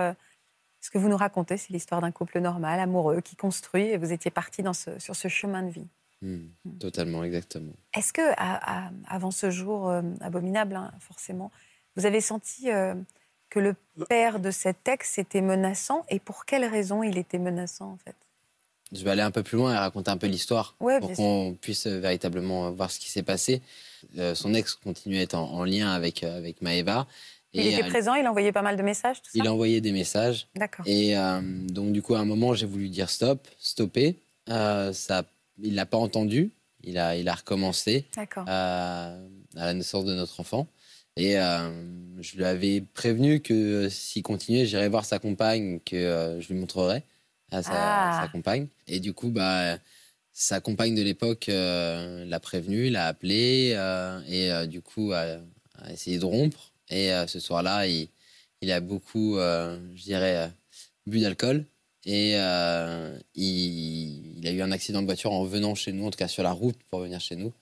[0.81, 4.13] ce que vous nous racontez, c'est l'histoire d'un couple normal, amoureux, qui construit, et vous
[4.13, 5.87] étiez parti dans ce, sur ce chemin de vie.
[6.21, 7.73] Hmm, totalement, exactement.
[7.97, 11.51] Est-ce que, à- à- avant ce jour abominable, hein, forcément,
[11.97, 12.69] vous avez senti
[13.51, 13.75] que le
[14.09, 18.15] père de cet ex était menaçant Et pour quelle raison il était menaçant, en fait?
[18.93, 21.57] Je vais aller un peu plus loin et raconter un peu l'histoire Ouais, pour qu'on
[21.61, 23.61] puisse euh, véritablement voir ce qui s'est passé.
[24.17, 27.07] Euh, son ex continuait à être en, en lien avec, euh, avec Maëva.
[27.53, 29.39] Il était euh, présent, il envoyait pas mal de messages, tout ça?
[29.39, 30.49] Il a envoyé des messages.
[30.55, 30.87] D'accord.
[30.87, 34.19] Et euh, donc, du coup, à un moment, j'ai voulu dire stop, stopper.
[34.49, 35.25] Euh, ça,
[35.63, 36.51] il l'a pas entendu.
[36.85, 38.07] Il a, il a recommencé
[38.47, 39.17] à
[39.55, 40.67] la naissance de notre enfant.
[41.19, 41.69] Et euh,
[42.21, 46.49] je lui avais prévenu que euh, s'il continuait, j'irais voir sa compagne, que euh, je
[46.49, 47.03] lui montrerais
[47.51, 48.21] à sa, Ah.
[48.23, 48.69] sa compagne.
[48.87, 49.79] Et du coup, bah,
[50.33, 53.77] sa compagne de l'époque l'a prévenu, l'a appelé,
[54.29, 55.39] et du coup, a,
[55.83, 56.73] a essayé de rompre.
[56.91, 58.09] Et ce soir-là, il,
[58.61, 60.51] il a beaucoup, je dirais,
[61.07, 61.65] bu d'alcool.
[62.05, 66.11] Et euh, il, il a eu un accident de voiture en venant chez nous, en
[66.11, 67.53] tout cas sur la route pour venir chez nous.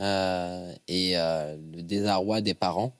[0.00, 2.94] Euh, et euh, le désarroi des parents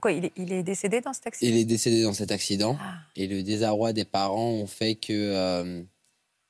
[0.00, 1.52] Pourquoi il est, il est décédé dans cet accident?
[1.52, 2.78] Il est décédé dans cet accident.
[2.80, 2.94] Ah.
[3.16, 5.82] Et le désarroi des parents ont fait que euh,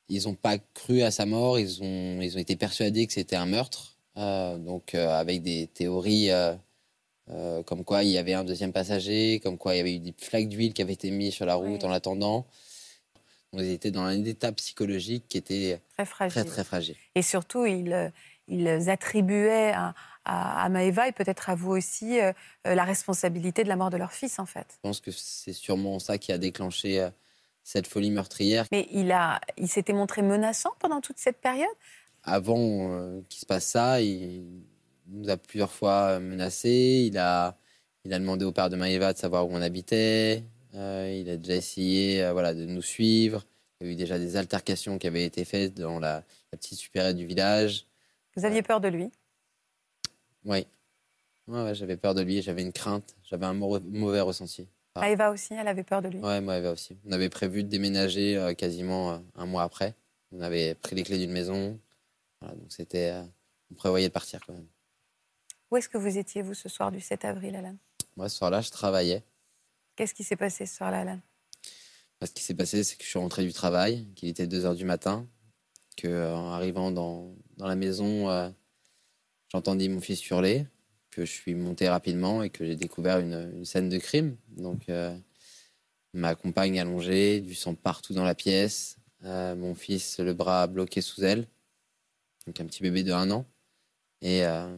[0.09, 1.59] ils n'ont pas cru à sa mort.
[1.59, 3.97] Ils ont, ils ont été persuadés que c'était un meurtre.
[4.17, 6.31] Euh, donc euh, avec des théories
[7.67, 10.15] comme quoi il y avait un deuxième passager, comme quoi il y avait eu des
[10.17, 11.85] flaques d'huile qui avaient été mises sur la route Ouais.
[11.85, 12.47] en l'attendant.
[13.53, 16.43] Donc, ils étaient dans un état psychologique qui était Très fragile.
[16.43, 16.95] très très fragile.
[17.17, 18.13] Et surtout, ils,
[18.49, 22.33] ils attribuaient à, à, à Maëva et peut-être à vous aussi euh,
[22.67, 24.67] euh, la responsabilité de la mort de leur fils, en fait.
[24.75, 27.11] Je pense que c'est sûrement ça qui a déclenché euh,
[27.63, 28.67] cette folie meurtrière.
[28.73, 31.69] Mais il, a, il s'était montré menaçant pendant toute cette période?
[32.23, 34.45] Avant euh, qu'il se passe ça, il
[35.09, 37.05] nous a plusieurs fois menacés.
[37.07, 37.57] Il a,
[38.05, 40.45] il a demandé au père de Maëva de savoir où on habitait.
[40.75, 43.45] Euh, il a déjà essayé euh, voilà, de nous suivre.
[43.81, 46.79] Il y a eu déjà des altercations qui avaient été faites dans la, la petite
[46.79, 47.87] supérette du village.
[48.37, 49.11] Vous aviez peur de lui?
[50.45, 50.67] Oui.
[51.47, 54.69] Ouais, ouais, j'avais peur de lui, j'avais une crainte, j'avais un mau- mauvais ressenti.
[54.95, 55.01] Ah.
[55.01, 56.99] Maëva aussi, elle avait peur de lui Ouais, Maëva aussi.
[57.07, 59.95] On avait prévu de déménager euh, quasiment euh, un mois après.
[60.33, 61.79] On avait pris les clés d'une maison.
[62.41, 63.23] Voilà, donc c'était, euh,
[63.71, 64.67] on prévoyait de partir quand même.
[65.71, 67.77] Où est-ce que vous étiez, vous, ce soir du 7 avril, Alan?
[68.17, 69.23] Moi, ce soir-là, je travaillais.
[69.97, 71.21] Qu'est-ce qui s'est passé ce soir-là, Alan?
[72.21, 74.65] Bah, Ce qui s'est passé, c'est que je suis rentré du travail, qu'il était 2
[74.67, 75.27] heures du matin,
[75.97, 78.29] que euh, en arrivant dans, dans la maison,
[79.51, 80.67] j'entendis mon fils hurler,
[81.11, 84.37] que je suis monté rapidement et que j'ai découvert une, scène de crime.
[84.57, 85.17] Donc, euh,
[86.15, 91.01] ma compagne allongée, du sang partout dans la pièce, euh, mon fils le bras bloqué
[91.01, 91.47] sous elle,
[92.47, 93.47] donc un petit bébé de un an.
[94.23, 94.69] Et euh,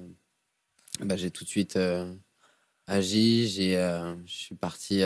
[1.00, 1.78] bah, j'ai tout de suite
[2.86, 5.02] agi, je suis parti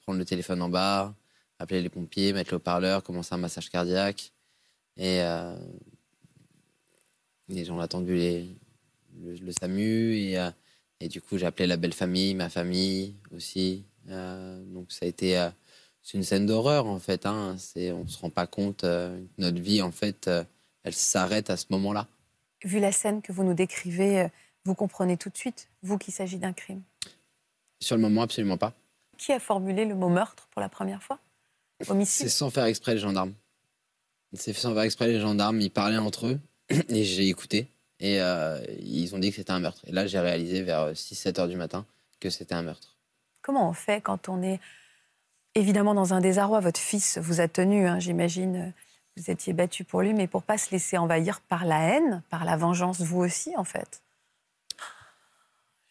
[0.00, 1.14] prendre le téléphone en bas,
[1.58, 4.32] appeler les pompiers, mettre le haut-parleur, commencer un massage cardiaque.
[4.96, 5.20] Et
[7.48, 8.56] les gens ont attendu les,
[9.22, 10.14] le, le SAMU.
[10.16, 10.50] Et, euh,
[11.00, 13.84] et du coup, j'ai appelé la belle famille, ma famille aussi.
[14.08, 15.38] Euh, donc ça a été...
[15.38, 15.50] euh,
[16.02, 17.26] c'est une scène d'horreur, en fait.
[17.26, 17.56] Hein.
[17.58, 18.84] C'est, on ne se rend pas compte.
[18.84, 20.42] euh, que notre vie, en fait, euh,
[20.82, 22.08] elle s'arrête à ce moment-là.
[22.64, 24.28] Vu la scène que vous nous décrivez, euh,
[24.64, 26.82] vous comprenez tout de suite, vous, qu'il s'agit d'un crime?
[27.80, 28.72] Sur le moment, absolument pas.
[29.18, 31.18] Qui a formulé le mot meurtre pour la première fois?
[31.80, 33.34] C'est Homicide sans faire exprès les gendarmes.
[34.32, 35.60] C'est sans faire exprès les gendarmes.
[35.60, 36.40] Ils parlaient entre eux
[36.88, 37.68] et j'ai écouté.
[38.00, 39.82] Et euh, ils ont dit que c'était un meurtre.
[39.86, 41.84] Et là, j'ai réalisé vers 6-7 heures du matin
[42.18, 42.96] que c'était un meurtre.
[43.42, 44.60] Comment on fait quand on est
[45.54, 46.60] évidemment dans un désarroi?
[46.60, 48.72] Votre fils vous a tenu, hein, j'imagine.
[49.16, 52.44] Vous étiez battu pour lui, mais pour pas se laisser envahir par la haine, par
[52.44, 54.02] la vengeance, vous aussi, en fait?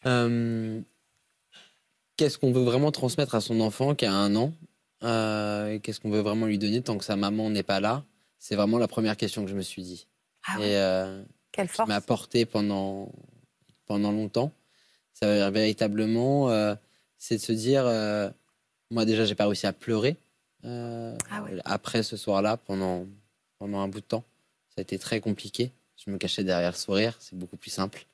[0.06, 0.82] Euh,
[2.18, 4.54] Qu'est-ce qu'on veut vraiment transmettre à son enfant qui a un an?
[5.04, 8.04] Euh, Qu'est-ce qu'on veut vraiment lui donner tant que sa maman n'est pas là?
[8.40, 10.08] C'est vraiment la première question que je me suis dit.
[10.48, 13.12] Ah et ouais, euh, quelle qui force m'a porté pendant,
[13.86, 14.52] pendant longtemps.
[15.14, 16.76] Ça veut dire véritablement, euh,
[17.18, 18.30] c'est de se dire, euh,
[18.92, 20.16] moi déjà, j'ai pas réussi à pleurer
[20.66, 21.60] euh, Ah ouais.
[21.66, 23.06] après ce soir-là pendant,
[23.58, 24.24] pendant un bout de temps.
[24.70, 25.72] Ça a été très compliqué.
[25.98, 28.06] Je me cachais derrière le sourire, c'est beaucoup plus simple.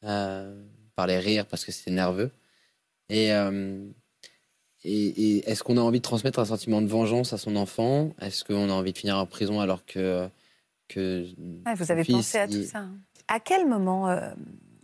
[0.00, 2.30] Par les rires parce que c'était nerveux.
[3.10, 3.28] Et,
[4.84, 8.14] et, et est-ce qu'on a envie de transmettre un sentiment de vengeance à son enfant?
[8.20, 10.28] Est-ce qu'on a envie de finir en prison alors que.
[10.88, 11.24] Que
[11.66, 12.78] Ouais, vous avez fils, pensé à il- tout ça.
[12.78, 12.96] hein.
[13.28, 14.30] À quel moment euh,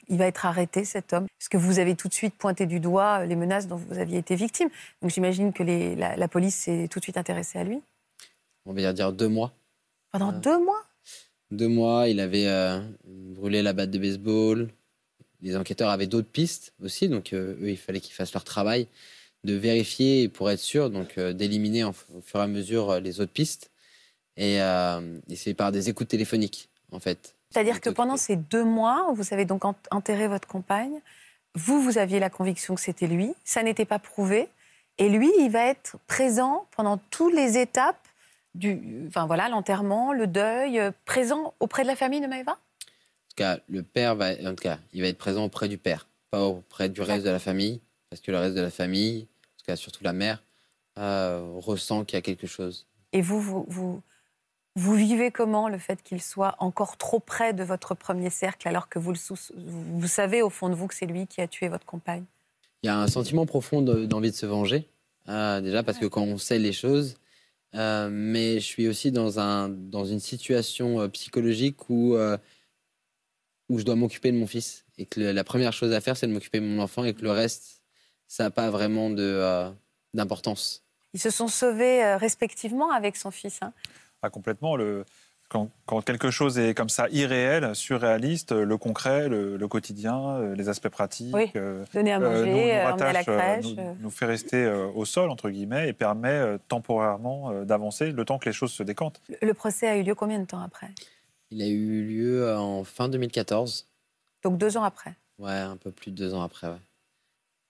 [0.08, 1.26] il va être arrêté, cet homme?
[1.38, 3.98] Parce que vous avez tout de suite pointé du doigt euh, les menaces dont vous
[3.98, 4.68] aviez été victime.
[5.02, 7.80] Donc j'imagine que les- la, la police s'est tout de suite intéressée à lui.
[8.66, 9.52] On va dire deux mois.
[10.12, 10.40] Pendant Ouais.
[10.40, 10.82] deux mois?
[11.50, 14.68] deux mois, il avait euh, brûlé la batte de baseball.
[15.40, 18.88] Les enquêteurs avaient d'autres pistes aussi, donc euh, eux, il fallait qu'ils fassent leur travail
[19.44, 21.92] de vérifier pour être sûr, donc euh, d'éliminer au
[22.24, 23.70] fur et à mesure euh, les autres pistes.
[24.36, 27.34] Et, euh, et c'est par des écoutes téléphoniques, en fait.
[27.50, 28.26] C'est-à-dire que pendant occupé.
[28.26, 31.00] ces deux mois, où vous avez donc ent- enterré votre compagne,
[31.54, 34.48] vous, vous aviez la conviction que c'était lui, ça n'était pas prouvé,
[34.98, 37.96] et lui, il va être présent pendant toutes les étapes
[38.54, 42.54] du, enfin voilà, l'enterrement, le deuil, euh, présent auprès de la famille de Maëva En
[42.54, 46.06] tout cas, le père va, en tout cas, il va être présent auprès du père,
[46.30, 49.58] pas auprès du reste de la famille, parce que le reste de la famille, en
[49.58, 50.42] tout cas surtout la mère,
[50.98, 52.86] euh, ressent qu'il y a quelque chose.
[53.12, 54.02] Et vous, vous, vous,
[54.76, 58.88] vous vivez comment le fait qu'il soit encore trop près de votre premier cercle, alors
[58.88, 59.18] que vous, le
[59.56, 62.24] vous savez au fond de vous que c'est lui qui a tué votre compagne?
[62.82, 64.88] Il y a un sentiment profond de- d'envie de se venger,
[65.28, 67.16] euh, déjà parce que quand on sait les choses,
[67.74, 72.16] euh, mais je suis aussi dans, un, dans une situation euh, psychologique où,
[73.68, 76.16] où je dois m'occuper de mon fils et que le- la première chose à faire,
[76.16, 77.82] c'est de m'occuper de mon enfant et que le reste,
[78.26, 79.08] ça n'a pas vraiment
[80.12, 80.84] d'importance.
[81.14, 83.60] Ils se sont sauvés respectivement avec son fils.
[83.62, 83.72] hein?
[84.30, 84.76] Complètement.
[84.76, 85.04] Le,
[85.50, 90.54] quand, quand quelque chose est comme ça irréel, surréaliste, le concret, le, le quotidien, euh,
[90.54, 91.50] les aspects pratiques, Oui.
[91.54, 93.64] euh, Donner à euh, manger, nous, nous à la crèche.
[93.66, 98.10] nous, nous fait rester euh, au sol, entre guillemets, et permet euh, temporairement euh, d'avancer
[98.10, 99.20] le temps que les choses se décantent.
[99.42, 100.88] Le procès a eu lieu combien de temps après?
[101.50, 103.86] Il a eu lieu en fin 2014.
[104.42, 105.14] Donc deux ans après.
[105.38, 106.68] Ouais, un peu plus de deux ans après.
[106.68, 106.80] Ouais.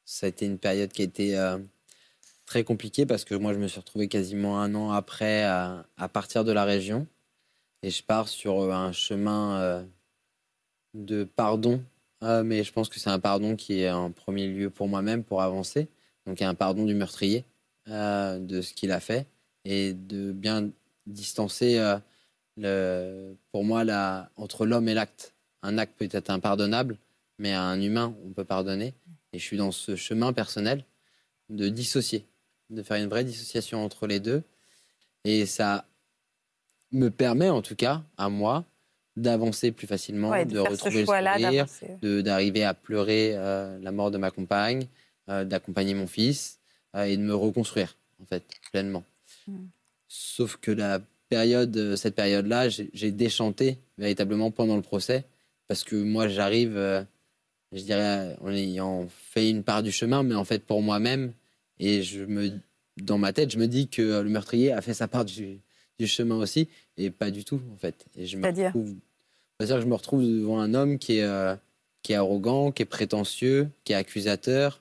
[0.06, 1.58] Ça a été une période qui a été euh,
[2.46, 6.44] très compliquée parce que moi, je me suis retrouvé quasiment un an après à, partir
[6.44, 7.06] de la région.
[7.82, 9.84] Et je pars sur euh, un chemin euh,
[10.94, 11.82] de pardon.
[12.22, 15.24] Euh, mais je pense que c'est un pardon qui est en premier lieu pour moi-même,
[15.24, 15.88] pour avancer.
[16.26, 17.44] Donc, un pardon du meurtrier
[17.88, 19.26] euh, de ce qu'il a fait
[19.66, 20.70] et de bien
[21.06, 21.78] distancer,
[22.56, 25.34] pour moi, la, entre l'homme et l'acte.
[25.62, 26.98] Un acte peut être impardonnable,
[27.38, 28.94] mais à un humain, on peut pardonner.
[29.32, 30.84] Et je suis dans ce chemin personnel
[31.50, 32.26] de dissocier,
[32.74, 34.42] de faire une vraie dissociation entre les deux.
[35.24, 35.86] Et ça
[36.92, 38.64] me permet, en tout cas, à moi,
[39.16, 41.66] d'avancer plus facilement, Ouais, de, de retrouver le sourire,
[42.22, 44.86] d'arriver à pleurer euh, la mort de ma compagne,
[45.28, 46.58] euh, d'accompagner mon fils
[46.96, 49.04] euh, et de me reconstruire, en fait, pleinement.
[49.46, 49.66] Mm.
[50.08, 55.24] Sauf que la période, cette période-là, j'ai j'ai déchanté véritablement pendant le procès,
[55.68, 56.74] parce que moi, j'arrive,
[57.72, 61.32] je dirais, en ayant fait une part du chemin, mais en fait pour moi-même,
[61.78, 62.50] et je me,
[62.96, 65.60] dans ma tête, je me dis que euh, le meurtrier a fait sa part du,
[65.98, 68.06] du chemin aussi, et pas du tout, en fait.
[68.16, 68.94] Et je me retrouve,
[69.58, 71.54] que je me retrouve devant un homme qui est, euh,
[72.02, 74.80] qui est arrogant, qui est prétentieux, qui est accusateur,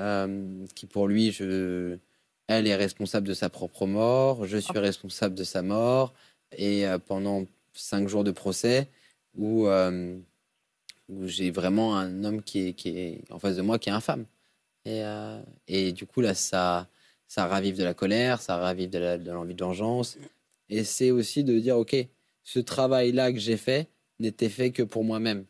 [0.00, 1.98] euh, qui pour lui, je,
[2.48, 6.14] elle est responsable de sa propre mort, je suis responsable de sa mort,
[6.56, 8.88] et euh, pendant cinq jours de procès,
[9.36, 9.66] où,
[11.08, 13.92] où j'ai vraiment un homme qui est, qui est en face de moi qui est
[13.92, 14.26] infâme.
[14.84, 16.88] Et, euh, et du coup, là, ça,
[17.26, 20.18] ça ravive de la colère, ça ravive de l'envie de vengeance.
[20.68, 21.96] Et c'est aussi de dire, OK,
[22.42, 25.46] ce travail-là que j'ai fait n'était fait que pour moi-même.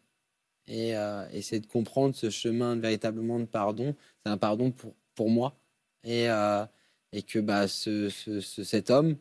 [0.66, 3.94] Et, euh, c'est de comprendre ce chemin véritablement de pardon.
[4.24, 5.56] C'est un pardon pour, pour moi.
[6.04, 6.64] Et, euh,
[7.12, 9.16] et que bah, ce, ce- ce- cet homme,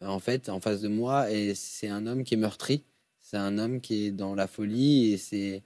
[0.00, 2.84] en fait, en face de moi, c'est un homme qui est meurtri.
[3.20, 5.12] C'est un homme qui est dans la folie.
[5.12, 5.62] Et c'est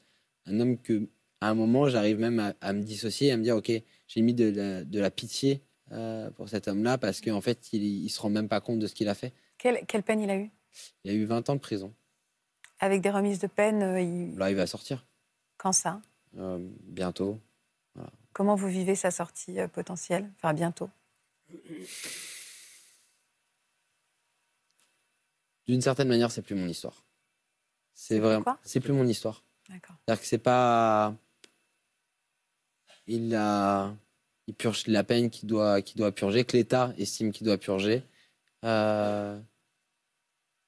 [0.46, 1.08] un homme que,
[1.42, 3.70] à un moment, j'arrive même à, à me dissocier, à me dire, OK,
[4.07, 8.05] j'ai mis de la, de la pitié euh, pour cet homme-là parce qu'en fait, il
[8.05, 9.33] ne se rend même pas compte de ce qu'il a fait.
[9.59, 10.50] Quelle, quelle peine il a eu?
[11.05, 11.92] Il a eu 20 ans de prison.
[12.78, 15.05] Avec des remises de peine, euh, il- Là, il va sortir
[15.57, 16.00] quand ça?
[16.38, 17.38] Euh, bientôt.
[18.33, 20.31] Comment vous vivez sa sortie potentielle?
[20.37, 20.88] Enfin, bientôt.
[25.66, 27.05] D'une certaine manière, c'est plus mon histoire.
[27.94, 29.44] C'est C'est vrai, pourquoi c'est plus mon histoire.
[29.68, 29.96] D'accord.
[30.05, 31.14] C'est-à-dire que c'est pas.
[33.06, 33.94] Il a.
[34.48, 38.02] Il purge la peine qu'il doit, qu'il doit purger, que l'État estime qu'il doit purger.
[38.64, 39.38] Euh,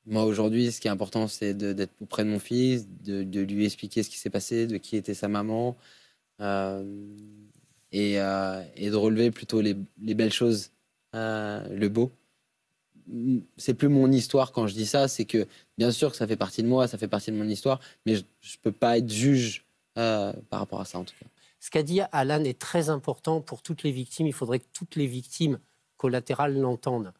[0.07, 4.03] Moi, aujourd'hui, ce qui est important, c'est d'être auprès de mon fils, de, lui expliquer
[4.03, 5.77] ce qui s'est passé, de qui était sa maman,
[6.41, 6.85] euh,
[7.93, 10.71] et, euh, et de relever plutôt les, les belles choses,
[11.15, 12.13] le beau.
[13.57, 15.47] C'est plus mon histoire quand je dis ça, c'est que
[15.79, 18.17] bien sûr que ça fait partie de moi, ça fait partie de mon histoire, mais
[18.17, 21.27] je ne peux pas être juge par rapport à ça en tout cas.
[21.65, 24.27] Ce qu'a dit Alan est très important pour toutes les victimes.
[24.27, 25.59] Il faudrait que toutes les victimes
[25.97, 27.15] collatérales l'entendent.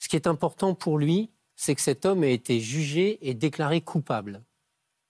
[0.00, 3.80] Ce qui est important pour lui, c'est que cet homme ait été jugé et déclaré
[3.80, 4.42] coupable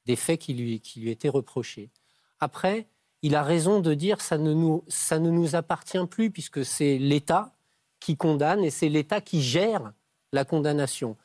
[0.04, 1.88] des faits qui lui, étaient reprochés.
[2.38, 2.86] Après,
[3.22, 6.98] il a raison de dire ça ne nous, ça ne nous appartient plus puisque c'est
[6.98, 7.54] l'État
[7.98, 9.94] qui condamne et c'est l'État qui gère
[10.34, 11.16] la condamnation.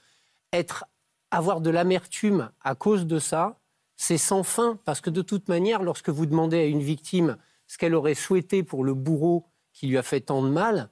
[0.54, 0.86] Être,
[1.32, 3.60] avoir de l'amertume à cause de ça,
[3.98, 7.78] c'est sans fin parce que de toute manière, lorsque vous demandez à une victime ce
[7.78, 10.90] qu'elle aurait souhaité pour le bourreau qui lui a fait tant de mal,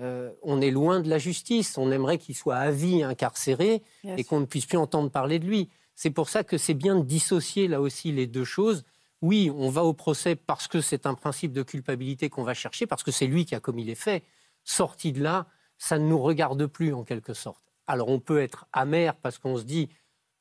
[0.00, 1.78] euh, on est loin de la justice.
[1.78, 5.46] On aimerait qu'il soit à vie incarcéré et qu'on ne puisse plus entendre parler de
[5.46, 5.70] lui.
[5.94, 8.84] C'est pour ça que c'est bien de dissocier là aussi les deux choses.
[9.22, 12.86] Oui, on va au procès parce que c'est un principe de culpabilité qu'on va chercher,
[12.86, 14.22] parce que c'est lui qui a commis les faits.
[14.64, 15.46] Sorti de là,
[15.78, 17.62] ça ne nous regarde plus en quelque sorte.
[17.86, 19.88] Alors on peut être amer parce qu'on se dit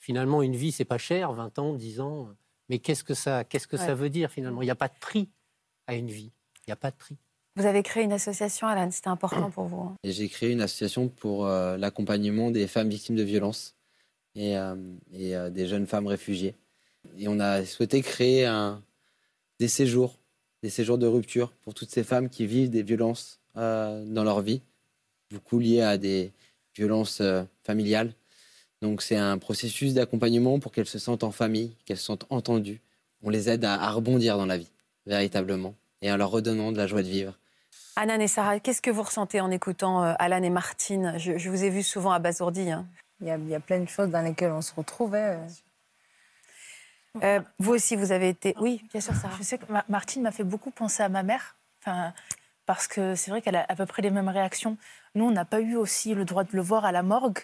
[0.03, 2.27] finalement une vie c'est pas cher, 20 ans, 10 ans,
[2.67, 3.85] mais qu'est-ce que ça, qu'est-ce que Ouais.
[3.85, 4.61] ça veut dire finalement?
[4.61, 5.29] Il n'y a pas de prix
[5.87, 6.31] à une vie.
[6.59, 7.15] Il n'y a pas de prix.
[7.55, 9.81] Vous avez créé une association, Alan, c'était important pour vous.
[9.81, 9.95] hein.
[10.03, 13.75] Et j'ai créé une association pour euh, l'accompagnement des femmes victimes de violences
[14.35, 14.75] et, euh,
[15.13, 16.55] et, euh, des jeunes femmes réfugiées.
[17.17, 18.81] Et on a souhaité créer un,
[19.59, 20.17] des séjours,
[20.63, 24.41] des séjours de rupture pour toutes ces femmes qui vivent des violences euh, dans leur
[24.41, 24.61] vie,
[25.31, 26.31] beaucoup liées à des
[26.75, 28.13] violences euh, familiales.
[28.83, 32.81] Donc c'est un processus d'accompagnement pour qu'elles se sentent en famille, qu'elles se sentent entendues.
[33.23, 34.69] On les aide à, à rebondir dans la vie,
[35.05, 37.39] véritablement, et en leur redonnant de la joie de vivre.
[37.95, 41.13] Anan et Sarah, qu'est-ce que vous ressentez en écoutant euh, Alan et Martine?
[41.17, 42.71] Je, je vous ai vu souvent abasourdis.
[42.71, 42.85] hein.
[43.21, 45.15] Il y, a, il y a plein de choses dans lesquelles on se retrouve.
[45.15, 45.47] hein.
[47.23, 48.53] Euh, vous aussi, vous avez été.
[48.59, 49.35] Oui, bien sûr, Sarah.
[49.37, 52.13] Je sais que Ma- Martine m'a fait beaucoup penser à ma mère, enfin,
[52.65, 54.75] parce que c'est vrai qu'elle a à peu près les mêmes réactions.
[55.15, 57.39] Nous, on n'a pas eu aussi le droit de le voir à la morgue.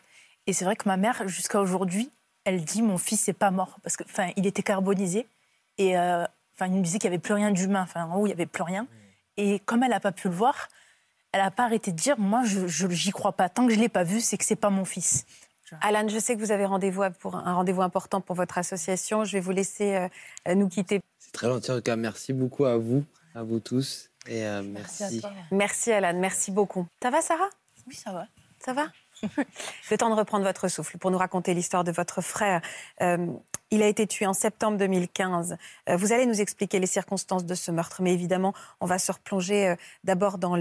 [0.50, 2.10] Et c'est vrai que ma mère, jusqu'à aujourd'hui,
[2.44, 5.28] elle dit mon fils n'est pas mort parce que, enfin, il était carbonisé
[5.78, 6.26] et, euh,
[6.56, 7.84] enfin, il me disait qu'il n'y avait plus rien d'humain.
[7.84, 8.88] Enfin, en haut, il n'y avait plus rien.
[9.38, 10.68] Et comme elle n'a pas pu le voir,
[11.34, 13.48] elle n'a pas arrêté de dire moi, je j'y crois pas.
[13.48, 15.28] Tant que je l'ai pas vu, c'est que c'est pas mon fils.
[15.82, 19.26] Alan, je sais que vous avez rendez-vous pour un rendez-vous important pour votre association.
[19.26, 20.10] Je vais vous laisser
[20.48, 21.00] euh, nous quitter.
[21.20, 21.70] C'est très gentil.
[21.70, 24.10] En tout cas, merci beaucoup à vous, à vous tous.
[24.26, 25.22] Et euh, merci.
[25.52, 26.88] Merci Alan, merci beaucoup.
[27.04, 27.50] Ça va Sarah?
[27.86, 28.26] Oui, ça va.
[28.58, 28.88] Ça va?
[29.92, 32.62] Le temps de reprendre votre souffle pour nous raconter l'histoire de votre frère.
[33.02, 33.28] Euh,
[33.72, 35.58] il a été tué en septembre 2015.
[35.90, 39.12] Euh, vous allez nous expliquer les circonstances de ce meurtre, mais évidemment, on va se
[39.12, 40.56] replonger euh, d'abord dans,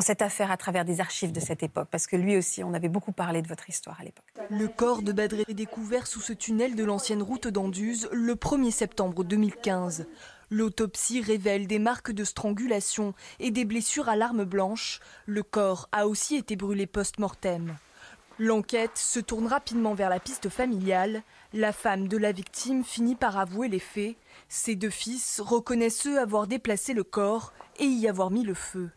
[0.00, 2.88] cette affaire à travers des archives de cette époque, parce que lui aussi, on avait
[2.88, 4.24] beaucoup parlé de votre histoire à l'époque.
[4.50, 8.70] Le corps de Badré est découvert sous ce tunnel de l'ancienne route d'Anduze le 1er
[8.70, 10.06] septembre 2015.
[10.50, 15.00] L'autopsie révèle des marques de strangulation et des blessures à l'arme blanche.
[15.26, 17.76] Le corps a aussi été brûlé post-mortem.
[18.38, 21.22] L'enquête se tourne rapidement vers la piste familiale.
[21.52, 24.16] La femme de la victime finit par avouer les faits.
[24.48, 28.90] Ses deux fils reconnaissent eux avoir déplacé le corps et y avoir mis le feu.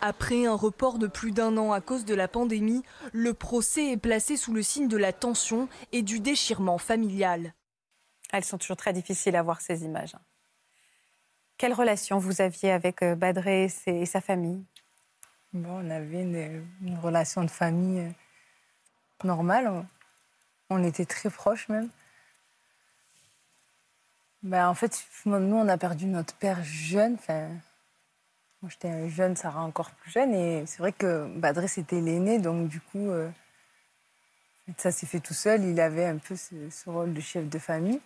[0.00, 2.82] Après un report de plus d'un an à cause de la pandémie,
[3.12, 7.54] le procès est placé sous le signe de la tension et du déchirement familial.
[8.32, 10.16] Elles sont toujours très difficiles à voir ces images.
[11.62, 14.64] Quelle relation vous aviez avec euh, Badré et sa famille?
[15.52, 18.10] Bon, on avait une, une relation de famille euh,
[19.22, 19.86] normale.
[20.70, 21.88] On, était très proches même.
[24.42, 27.14] Ben, en fait, nous, on a perdu notre père jeune.
[27.14, 27.46] Enfin,
[28.60, 30.34] moi, j'étais jeune, Sarah encore plus jeune.
[30.34, 32.40] Et c'est vrai que Badré, c'était l'aîné.
[32.40, 33.30] Donc, du coup, euh,
[34.78, 35.62] ça s'est fait tout seul.
[35.62, 38.00] Il avait un peu ce rôle de chef de famille.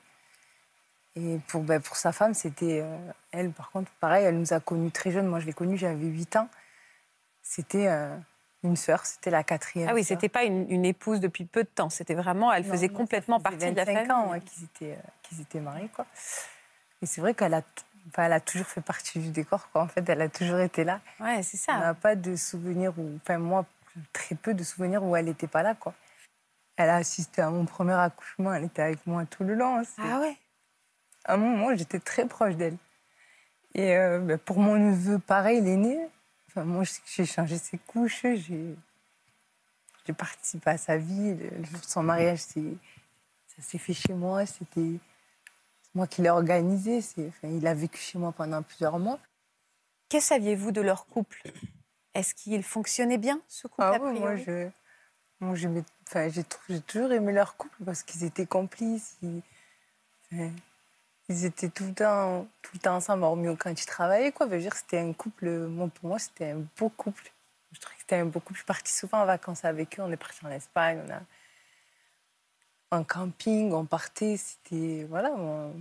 [1.17, 2.97] Et pour, ben, pour sa femme, c'était euh,
[3.33, 5.27] elle, par contre, pareil, elle nous a connus très jeunes.
[5.27, 6.49] Moi, je l'ai connue, j'avais 8 ans.
[7.43, 8.15] C'était euh,
[8.63, 9.89] une sœur, c'était la quatrième.
[9.89, 11.89] Ah oui, c'était pas une, une épouse depuis peu de temps.
[11.91, 14.13] C'était vraiment, elle Non, faisait non, complètement faisait partie de la 25 famille.
[14.13, 16.05] ans ouais, qu'ils étaient, euh, qu'ils étaient mariés, quoi.
[17.03, 19.83] Et c'est vrai qu'elle a, t- enfin, elle a toujours fait partie du décor, quoi.
[19.83, 21.01] En fait, elle a toujours été là.
[21.21, 21.79] Ouais, c'est On ça.
[21.79, 23.65] n'a pas de souvenirs où, enfin moi,
[24.13, 25.95] très peu de souvenirs où elle n'était pas là, quoi.
[26.77, 29.83] Elle a assisté à mon premier accouchement, elle était avec moi tout le long.
[29.85, 30.37] C'est- Ah ouais
[31.27, 32.77] À un moment, j'étais très proche d'elle.
[33.75, 35.99] Et euh, ben, pour mon neveu, pareil, l'aîné,
[36.49, 38.75] enfin, moi, j'ai changé ses couches, j'ai
[40.17, 41.35] participé à sa vie.
[41.35, 42.77] Le, le jour de son mariage, c'est-
[43.49, 44.99] ça s'est fait chez moi, c'était
[45.83, 46.99] c'est moi qui l'ai organisé.
[47.19, 49.19] Enfin, il a vécu chez moi pendant plusieurs mois.
[50.09, 51.43] Que saviez-vous de leur couple?
[52.15, 54.69] Est-ce qu'il fonctionnait bien, ce couple Ah oui, moi, je,
[56.31, 59.17] j'ai toujours aimé leur couple parce qu'ils étaient complices.
[59.23, 59.43] Ils,
[61.29, 64.33] ils étaient tout le temps, tout le temps ensemble, hormis quand ils travaillaient.
[64.33, 64.47] Quoi.
[64.47, 67.33] Je veux dire, c'était un couple, moi, pour moi, c'était un beau couple.
[67.73, 68.55] Je trouvais que c'était un beau couple.
[68.55, 70.03] Je suis partie souvent en vacances avec eux.
[70.03, 71.21] On est parti en Espagne, on a
[72.99, 74.37] en camping, on partait.
[74.37, 75.73] C'était, voilà, on-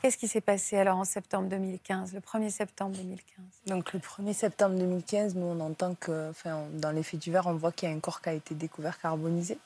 [0.00, 4.32] Qu'est-ce qui s'est passé alors en septembre 2015, le 1er septembre 2015 Donc le 1er
[4.32, 7.88] septembre 2015, nous on entend que, enfin, on- dans les faits divers, on voit qu'il
[7.88, 9.58] y a un corps qui a été découvert carbonisé.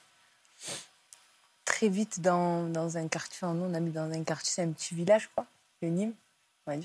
[1.82, 4.70] Très vite dans, dans un quartier, enfin, nous on habite dans un quartier, c'est un
[4.70, 5.46] petit village quoi,
[5.80, 6.14] le Nîmes,
[6.64, 6.80] on va.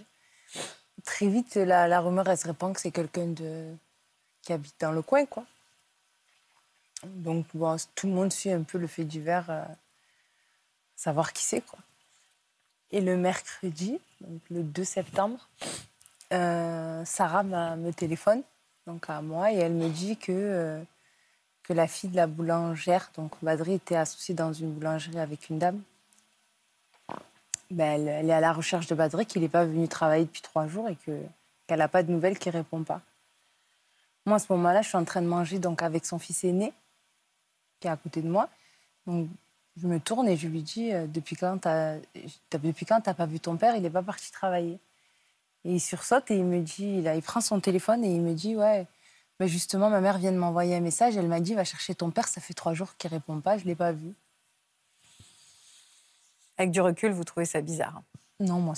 [1.06, 3.76] Très vite, la, la rumeur elle se répand que c'est quelqu'un de
[4.42, 5.46] qui habite dans le coin quoi.
[7.04, 9.66] Donc bon, tout le monde suit un peu le fait divers, euh,
[10.96, 11.78] savoir qui c'est quoi.
[12.90, 14.00] Et le mercredi,
[14.50, 15.48] le 2 septembre,
[16.34, 18.42] euh, Sarah me téléphone,
[18.88, 20.82] donc à moi, et elle me dit que, euh,
[21.68, 25.60] que la fille de la boulangère, donc Badri, était associée dans une boulangerie avec une
[25.60, 25.82] dame.
[27.70, 30.68] Ben, elle, est à la recherche de Badri, qu'il n'est pas venu travailler depuis trois
[30.68, 31.22] jours et que-
[31.68, 33.02] qu'elle n'a pas de nouvelles, qu'il ne répond pas.
[34.26, 36.74] Moi, à ce moment-là, je suis en train de manger donc, avec son fils aîné,
[37.82, 38.50] qui est à côté de moi.
[39.06, 39.28] Donc,
[39.76, 41.98] je me tourne et je lui dis euh, Depuis quand t'as
[42.52, 43.76] depuis quand t'as pas vu ton père?
[43.76, 44.80] Il n'est pas parti travailler.
[45.66, 48.34] Et il sursaute et il me dit il, il prend son téléphone et il me
[48.34, 48.88] dit Ouais,
[49.40, 51.16] mais justement, ma mère vient de m'envoyer un message.
[51.18, 53.64] Elle m'a dit Va chercher ton père, ça fait trois jours qu'il répond pas, je
[53.64, 54.14] ne l'ai pas vu.
[56.58, 58.04] Avec du recul, vous trouvez ça bizarre hein
[58.40, 58.74] Non, moi,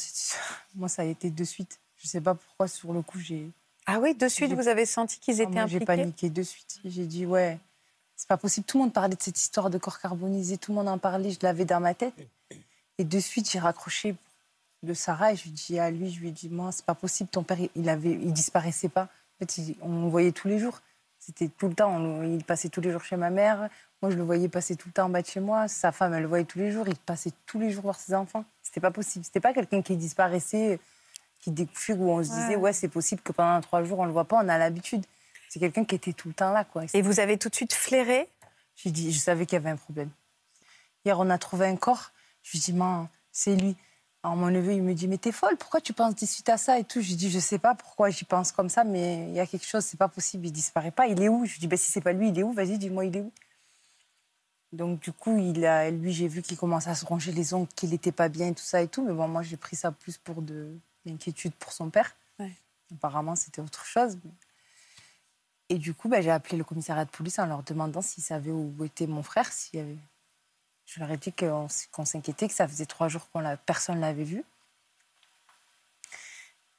[0.75, 1.79] moi ça a été de suite.
[1.97, 3.49] Je ne sais pas pourquoi, sur le coup, j'ai.
[3.85, 6.29] Ah oui, de suite, J'ai- vous avez senti qu'ils Ah, étaient moi, J'ai impliqués paniqué
[6.29, 6.79] de suite.
[6.85, 7.57] J'ai dit Ouais,
[8.15, 8.65] c'est pas possible.
[8.65, 11.31] Tout le monde parlait de cette histoire de corps carbonisé, tout le monde en parlait,
[11.31, 12.13] je l'avais dans ma tête.
[12.97, 14.15] Et de suite, j'ai raccroché
[14.83, 16.95] de Sarah et je lui dis à lui, je lui ai dit, moi, c'est pas
[16.95, 19.07] possible, ton père, il, avait, il disparaissait pas.
[19.41, 20.79] En fait, il- on le voyait tous les jours.
[21.19, 21.91] C'était tout le temps.
[21.95, 23.69] on- il passait tous les jours chez ma mère.
[24.01, 25.67] Moi, je le voyais passer tout le temps en bas de chez moi.
[25.67, 26.87] Sa femme, elle le voyait tous les jours.
[26.87, 28.45] Il passait tous les jours voir ses enfants.
[28.63, 29.25] C'était pas possible.
[29.25, 30.79] C'était pas quelqu'un qui disparaissait,
[31.39, 32.55] qui découvrait, où on se disait, Ouais.
[32.57, 35.05] ouais, c'est possible que pendant trois jours, on le voit pas, on a l'habitude.
[35.49, 36.83] C'est quelqu'un qui était tout le temps là, quoi.
[36.93, 38.27] Et vous avez tout de suite flairé?
[38.75, 40.09] J'ai dit, je savais qu'il y avait un problème.
[41.03, 42.11] Hier, on a trouvé un corps.
[42.43, 42.75] Je lui dis,
[43.31, 43.75] c'est lui.
[44.21, 46.57] Alors, mon neveu, il me dit, mais t'es folle, pourquoi tu penses de suite à
[46.57, 46.99] ça et tout?
[46.99, 49.47] Je lui dis, je sais pas pourquoi j'y pense comme ça, mais il y a
[49.47, 51.07] quelque chose, c'est pas possible, il disparaît pas.
[51.07, 51.45] Il est où?
[51.45, 52.51] Je lui dis, ben, si c'est pas lui, il est où?
[52.51, 53.31] Vas-y, dis-moi, il est où?
[54.73, 57.69] Donc, du coup, il a, lui, j'ai vu qu'il commençait à se ronger les ongles,
[57.75, 59.05] qu'il était pas bien et tout ça et tout.
[59.05, 62.15] Mais bon, moi, j'ai pris ça plus pour de l'inquiétude pour son père.
[62.39, 62.51] Ouais.
[62.93, 64.17] Apparemment, c'était autre chose.
[65.69, 68.51] Et du coup, ben, j'ai appelé le commissariat de police en leur demandant s'ils savaient
[68.51, 69.51] où était mon frère.
[69.51, 69.97] S'il y avait...
[70.89, 71.67] Je leur ai dit qu'on
[72.05, 74.43] s'inquiétait, que ça faisait trois jours qu'on personne ne l'avait vu.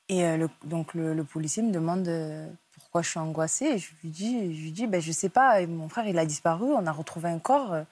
[0.08, 3.78] Et euh, donc le, policier me demande euh, pourquoi je suis angoissée.
[3.78, 6.64] Je lui dis, je lui dis ben, je sais pas, mon frère il a disparu,
[6.72, 7.72] on a retrouvé un corps.
[7.72, 7.84] euh,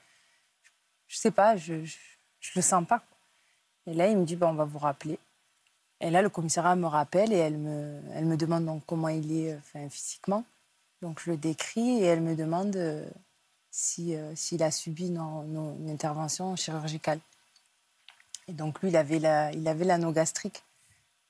[1.07, 3.05] je sais pas, je, je, le sens pas.
[3.87, 5.21] Et là, il me dit, ben, on va vous rappeler.
[6.01, 9.31] Et là, le commissariat me rappelle et elle me, elle me demande donc comment il
[9.33, 10.45] est euh, physiquement.
[11.01, 12.77] Donc je le décris et elle me demande
[13.69, 17.21] euh, si, s'il a subi une, intervention chirurgicale.
[18.49, 19.53] Et donc lui, il avait, la,
[20.13, 20.63] gastrique.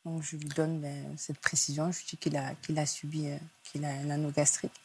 [0.05, 3.39] Donc je lui donne ben, cette précision, je lui dis qu'il a, a subi, euh,
[3.65, 4.81] qu'il a un anneau gastrique.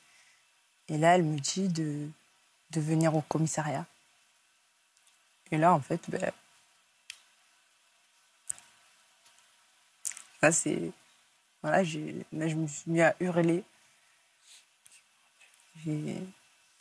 [0.90, 2.10] Et là, elle me dit de,
[2.72, 3.86] de venir au commissariat.
[5.52, 6.32] Et là, en fait, ben,
[10.42, 10.92] là, c'est...
[11.62, 12.00] Voilà, je
[12.34, 13.64] me suis mis à hurler.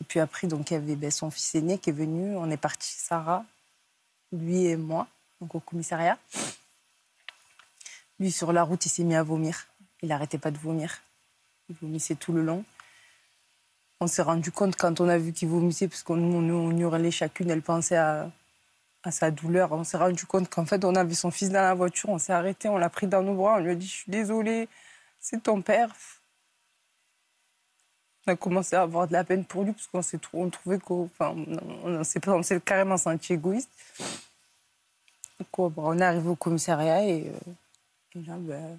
[0.02, 2.36] Et puis après, donc, il y avait ben, son fils aîné qui est venu.
[2.36, 3.44] On est parti, Sarah,
[4.32, 5.06] lui et moi,
[5.40, 6.18] donc au commissariat.
[8.18, 9.68] Lui, sur la route, il s'est mis à vomir.
[10.02, 11.02] Il n'arrêtait pas de vomir.
[11.68, 12.64] Il vomissait tout le long.
[14.00, 17.48] On s'est rendu compte quand on a vu qu'il vomissait, parce qu'on on hurlait chacune,
[17.50, 18.28] elle pensait à,
[19.04, 19.70] à sa douleur.
[19.70, 22.32] On s'est rendu compte qu'en fait, on avait son fils dans la voiture, on s'est
[22.32, 24.68] arrêté, on l'a pris dans nos bras, on lui a dit Je suis désolée,
[25.20, 25.94] c'est ton père.
[28.26, 30.50] On a commencé à avoir de la peine pour lui, parce qu'on s'est trou- on
[30.50, 31.34] trouvait qu'on enfin,
[31.84, 33.70] on, s'est on s'est carrément senti égoïste.
[35.40, 37.52] Donc, bon, on est arrivé au commissariat et, euh,
[38.14, 38.78] et là, ben,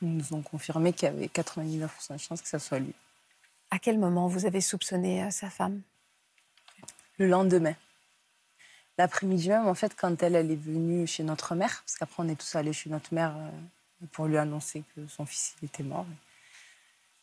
[0.00, 2.94] ils nous ont confirmé qu'il y avait 99% de chances que ça soit lui.
[3.70, 5.80] À quel moment vous avez soupçonné euh, sa femme?
[7.18, 7.74] Le lendemain.
[8.96, 12.28] L'après-midi même, en fait, quand elle, elle est venue chez notre mère, parce qu'après on
[12.28, 15.82] est tous allés chez notre mère euh, pour lui annoncer que son fils il était
[15.82, 16.06] mort.
[16.12, 16.16] Et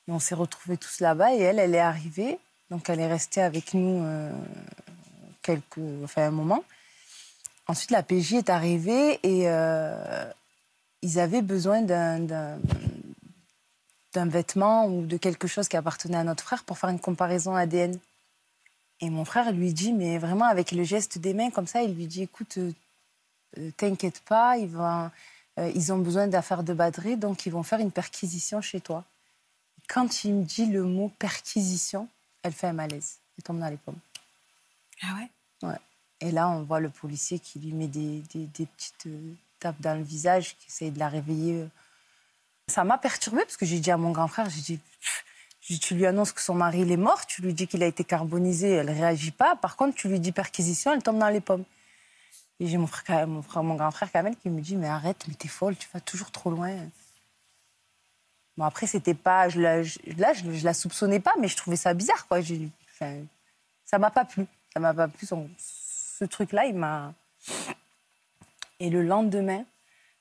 [0.07, 2.39] on s'est retrouvés tous là-bas et elle, elle est arrivée.
[2.69, 4.31] Donc elle est restée avec nous euh,
[5.41, 6.63] quelques, enfin, un moment.
[7.67, 10.25] Ensuite, la PJ est arrivée et euh,
[11.01, 12.59] ils avaient besoin d'un-
[14.13, 17.97] vêtement ou de quelque chose qui appartenait à notre frère pour faire une comparaison ADN.
[18.99, 21.95] Et mon frère lui dit, mais vraiment avec le geste des mains comme ça, il
[21.95, 25.09] lui dit, écoute, euh, t'inquiète pas, ils, vont,
[25.59, 29.03] euh, ils ont besoin d'affaires de badré, donc ils vont faire une perquisition chez toi.
[29.93, 32.07] Quand il me dit le mot perquisition,
[32.43, 33.17] elle fait un malaise.
[33.37, 33.99] Elle tombe dans les pommes.
[35.03, 35.67] Ah ouais?
[35.69, 35.79] Ouais.
[36.21, 39.81] Et là, on voit le policier qui lui met des, des- des petites euh, tapes
[39.81, 41.67] dans le visage, qui essaye de la réveiller.
[42.67, 46.05] Ça m'a perturbée parce que j'ai dit à mon grand frère, j'ai dit, tu lui
[46.05, 48.89] annonces que son mari il est mort, tu lui dis qu'il a été carbonisé, elle
[48.89, 49.55] réagit pas.
[49.55, 51.65] Par contre, tu lui dis perquisition, elle tombe dans les pommes.
[52.59, 55.25] Et j'ai mon frère, mon frère, mon grand frère Kamel qui me dit, mais arrête,
[55.27, 56.77] mais t'es folle, tu vas toujours trop loin.
[58.63, 59.81] Après, c'était pas, je la,
[60.17, 62.39] là, je, la soupçonnais pas, mais je trouvais ça bizarre, quoi.
[63.85, 64.45] Ça m'a pas plu.
[64.73, 65.27] Ça m'a pas plu.
[65.57, 67.13] ce truc-là, il m'a.
[68.79, 69.63] Et le lendemain,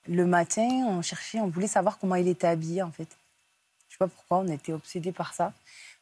[0.07, 3.09] le matin, on cherchait, on voulait savoir comment il était habillé, en fait.
[3.89, 5.53] Je sais pas pourquoi, on était obsédés par ça.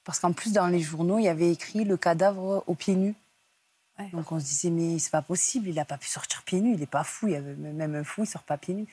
[0.05, 3.15] Parce qu'en plus, dans les journaux, il y avait écrit le cadavre aux pieds nus.
[4.13, 6.75] Donc on se disait, mais c'est pas possible, il n'a pas pu sortir pieds nus,
[6.75, 8.87] il n'est pas fou, il y avait même un fou, il sort pas pieds nus.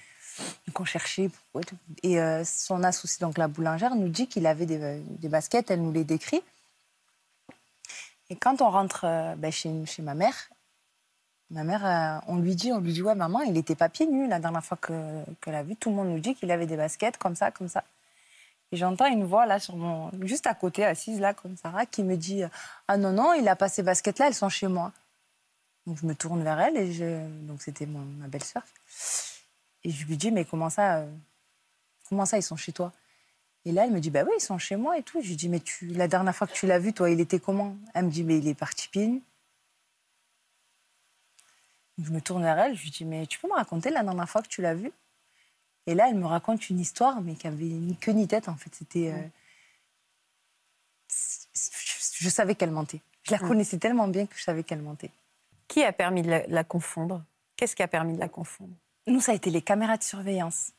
[0.67, 1.29] Donc on cherchait.
[2.03, 5.81] Et euh, son associé, donc la boulangère, nous dit qu'il avait des, des baskets, elle
[5.81, 6.41] nous les décrit.
[8.29, 10.49] Et quand on rentre euh, ben, chez, chez ma mère,
[11.51, 14.07] ma mère, euh, on lui dit, on lui dit, ouais, maman, il n'était pas pieds
[14.07, 15.75] nus la dernière fois que, que l'a vu.
[15.75, 17.83] Tout le monde nous dit qu'il avait des baskets comme ça, comme ça.
[18.71, 22.03] Et j'entends une voix là sur mon, juste à côté, assise là comme Sarah, qui
[22.03, 22.43] me dit,
[22.87, 24.91] ah non non, il a pas ces baskets là, elles sont chez moi.
[25.85, 28.63] Donc je me tourne vers elle et donc c'était ma belle-sœur.
[29.83, 31.11] Et je lui dis, mais comment ça, euh,
[32.09, 32.91] comment ça, ils sont chez toi?
[33.65, 35.21] Et là, elle me dit, bah oui, ils sont chez moi et tout.
[35.21, 37.75] Je lui dis, mais la dernière fois que tu l'as vu, toi, il était comment?
[37.93, 38.89] Elle me dit, mais il est parti.
[38.93, 39.21] Donc,
[41.99, 44.29] je me tourne vers elle, je lui dis, mais tu peux me raconter la dernière
[44.29, 44.91] fois que tu l'as vu?
[45.87, 48.55] Et là, elle me raconte une histoire, mais qui avait ni queue ni tête, en
[48.55, 48.73] fait.
[48.73, 49.11] C'était.
[49.13, 49.21] euh,
[52.19, 53.01] je savais qu'elle mentait.
[53.23, 55.11] Je la connaissais tellement bien que je savais qu'elle mentait.
[55.67, 57.23] Qui a permis de la, la confondre?
[57.55, 58.73] Qu'est-ce qui a permis de la confondre?
[59.07, 60.71] Nous, ça a été les caméras de surveillance.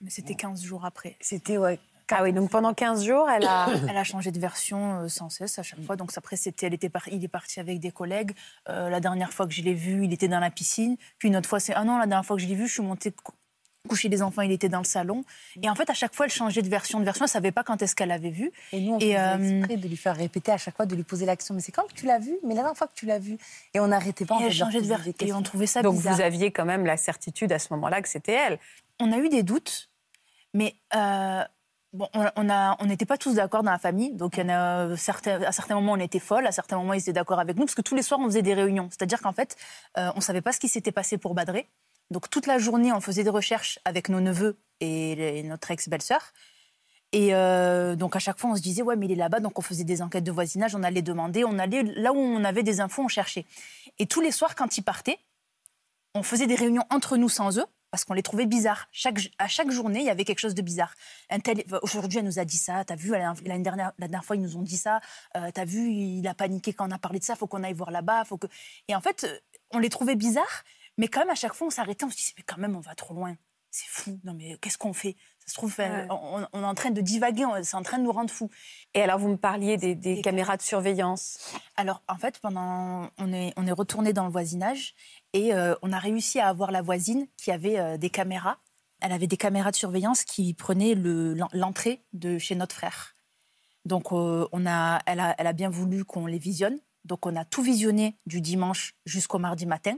[0.00, 1.16] Mais c'était 15 jours après.
[1.20, 1.78] C'était, ouais.
[2.14, 3.68] Ah oui, donc pendant 15 jours, elle a.
[3.88, 5.96] Elle a changé de version euh, sans cesse à chaque fois.
[5.96, 8.32] Donc après, c'était, elle était par- il est parti avec des collègues.
[8.68, 10.96] Euh, la dernière fois que je l'ai vu, il était dans la piscine.
[11.18, 12.74] Puis une autre fois, c'est ah non, la dernière fois que je l'ai vu, je
[12.74, 13.12] suis montée
[13.88, 15.24] coucher les enfants, il était dans le salon.
[15.62, 17.24] Et en fait, à chaque fois, elle changeait de version, de version.
[17.24, 18.52] Elle savait pas quand est-ce qu'elle avait vu.
[18.72, 20.94] Et nous, on Et, faisait euh, exprès de lui faire répéter à chaque fois, de
[20.94, 21.54] lui poser la question.
[21.54, 23.38] Mais c'est quand que tu l'as vu Mais la dernière fois que tu l'as vu.
[23.74, 24.36] Et on n'arrêtait pas.
[24.36, 25.12] en Et fait, elle changeait de version.
[25.18, 26.14] des Et on trouvait ça Donc bizarre.
[26.14, 28.58] vous aviez quand même la certitude à ce moment-là que c'était elle.
[29.00, 29.90] On a eu des doutes,
[30.54, 31.42] mais euh,
[31.92, 34.12] bon, on on a- on n'était pas tous d'accord dans la famille.
[34.12, 36.76] Donc, il y en a, euh, certains, à certains moments, on était folles, à certains
[36.76, 38.88] moments, ils étaient d'accord avec nous, parce que tous les soirs, on faisait des réunions.
[38.90, 39.56] C'est-à-dire qu'en fait,
[39.98, 41.68] euh, on ne savait pas ce qui s'était passé pour Badré.
[42.12, 46.32] Donc, toute la journée, on faisait des recherches avec nos neveux et, notre ex-belle-sœur.
[47.12, 49.40] Et euh, donc, à chaque fois, on se disait, ouais, mais il est là-bas.
[49.40, 52.44] Donc, on faisait des enquêtes de voisinage, on allait demander, on allait là où on
[52.44, 53.44] avait des infos, on cherchait.
[53.98, 55.18] Et tous les soirs, quand ils partaient,
[56.14, 58.88] on faisait des réunions entre nous sans eux parce qu'on les trouvait bizarres.
[59.38, 60.94] À chaque journée, il y avait quelque chose de bizarre.
[61.82, 62.84] Aujourd'hui, elle nous a dit ça.
[62.86, 65.00] T'as vu, la, l'année dernière, la dernière fois, ils nous ont dit ça.
[65.36, 67.36] Euh, T'as vu, il a paniqué quand on a parlé de ça.
[67.36, 68.24] Faut qu'on aille voir là-bas.
[68.40, 68.46] Que.
[68.88, 69.26] Et en fait,
[69.72, 70.64] on les trouvait bizarres,
[70.98, 72.04] mais quand même, à chaque fois, on s'arrêtait.
[72.04, 73.36] On se disait, mais quand même, on va trop loin.
[73.70, 74.20] C'est fou.
[74.24, 75.16] Non, mais qu'est-ce qu'on fait?
[75.38, 76.06] Ça se trouve, Ouais.
[76.10, 77.44] on, on est en train de divaguer.
[77.62, 78.50] C'est en train de nous rendre fous.
[78.94, 81.38] Et alors vous me parliez des, caméras de surveillance.
[81.76, 84.94] Alors, en fait, pendant, on est, on est retourné dans le voisinage
[85.32, 88.58] et euh, on a réussi à avoir la voisine qui avait euh, des caméras.
[89.00, 93.16] Elle avait des caméras de surveillance qui prenaient le- l'en- l'entrée de chez notre frère.
[93.84, 96.78] Donc, euh, on a, elle, a, elle a bien voulu qu'on les visionne.
[97.04, 99.96] Donc, on a tout visionné du dimanche jusqu'au mardi matin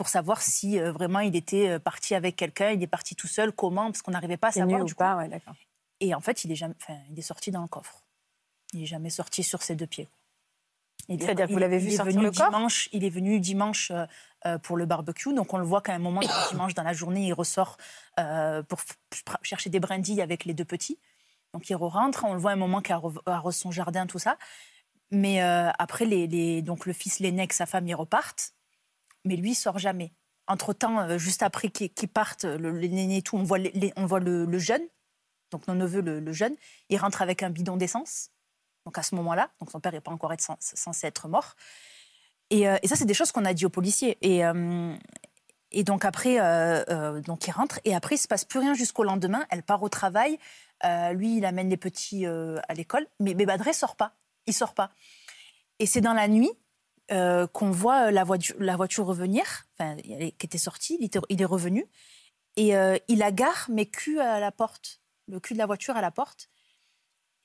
[0.00, 3.26] pour savoir si euh, vraiment il était euh, parti avec quelqu'un, il est parti tout
[3.26, 5.00] seul, comment, parce qu'on n'arrivait pas à savoir ou du coup.
[5.00, 5.52] pas ouais, d'accord.
[6.00, 6.72] Et en fait, il est, jamais,
[7.10, 8.02] il est sorti dans le coffre.
[8.72, 10.08] Il n'est jamais sorti sur ses deux pieds.
[11.06, 13.92] C'est-à-dire que vous l'avez vu sortir le corps dimanche, Il est venu dimanche
[14.46, 15.34] euh, pour le barbecue.
[15.34, 17.76] Donc on le voit qu'à un moment, dimanche dans la journée, il ressort
[18.18, 18.80] euh, pour
[19.42, 20.98] chercher des brindilles avec les deux petits.
[21.52, 22.24] Donc il rentre.
[22.24, 22.96] On le voit à un moment qu'il
[23.26, 24.38] arrose son jardin, tout ça.
[25.10, 28.54] Mais euh, après, les, les- donc le fils l'aîné sa femme, ils repartent.
[29.24, 30.12] Mais lui, il sort jamais.
[30.46, 33.70] Entre-temps, euh, juste après qu'ils qu'ils partent, le, le néné et tout, on voit, les-
[33.72, 34.82] les- on voit le, le jeune,
[35.50, 36.54] donc nos neveux, le, jeune,
[36.88, 38.30] il rentre avec un bidon d'essence.
[38.86, 41.54] Donc à ce moment-là, donc son père n'est pas encore censé être mort.
[42.50, 44.16] Et, euh, et ça, c'est des choses qu'on a dit aux policiers.
[44.22, 44.94] Et, euh,
[45.84, 46.36] donc après,
[47.22, 47.78] donc il rentre.
[47.84, 49.46] Et après, il se passe plus rien jusqu'au lendemain.
[49.50, 50.36] Elle part au travail.
[51.12, 53.06] Lui, il amène les petits à l'école.
[53.20, 54.16] Mais, mais Badré sort pas.
[54.46, 54.90] Il sort pas.
[55.78, 56.50] Et c'est dans la nuit
[57.12, 59.44] euh, qu'on voit euh, la voiture, la voiture revenir,
[59.78, 60.96] enfin, qui était sortie,
[61.28, 61.86] il, est revenu,
[62.56, 65.96] et euh, il la gare, mais cul à la porte, le cul de la voiture
[65.96, 66.48] à la porte.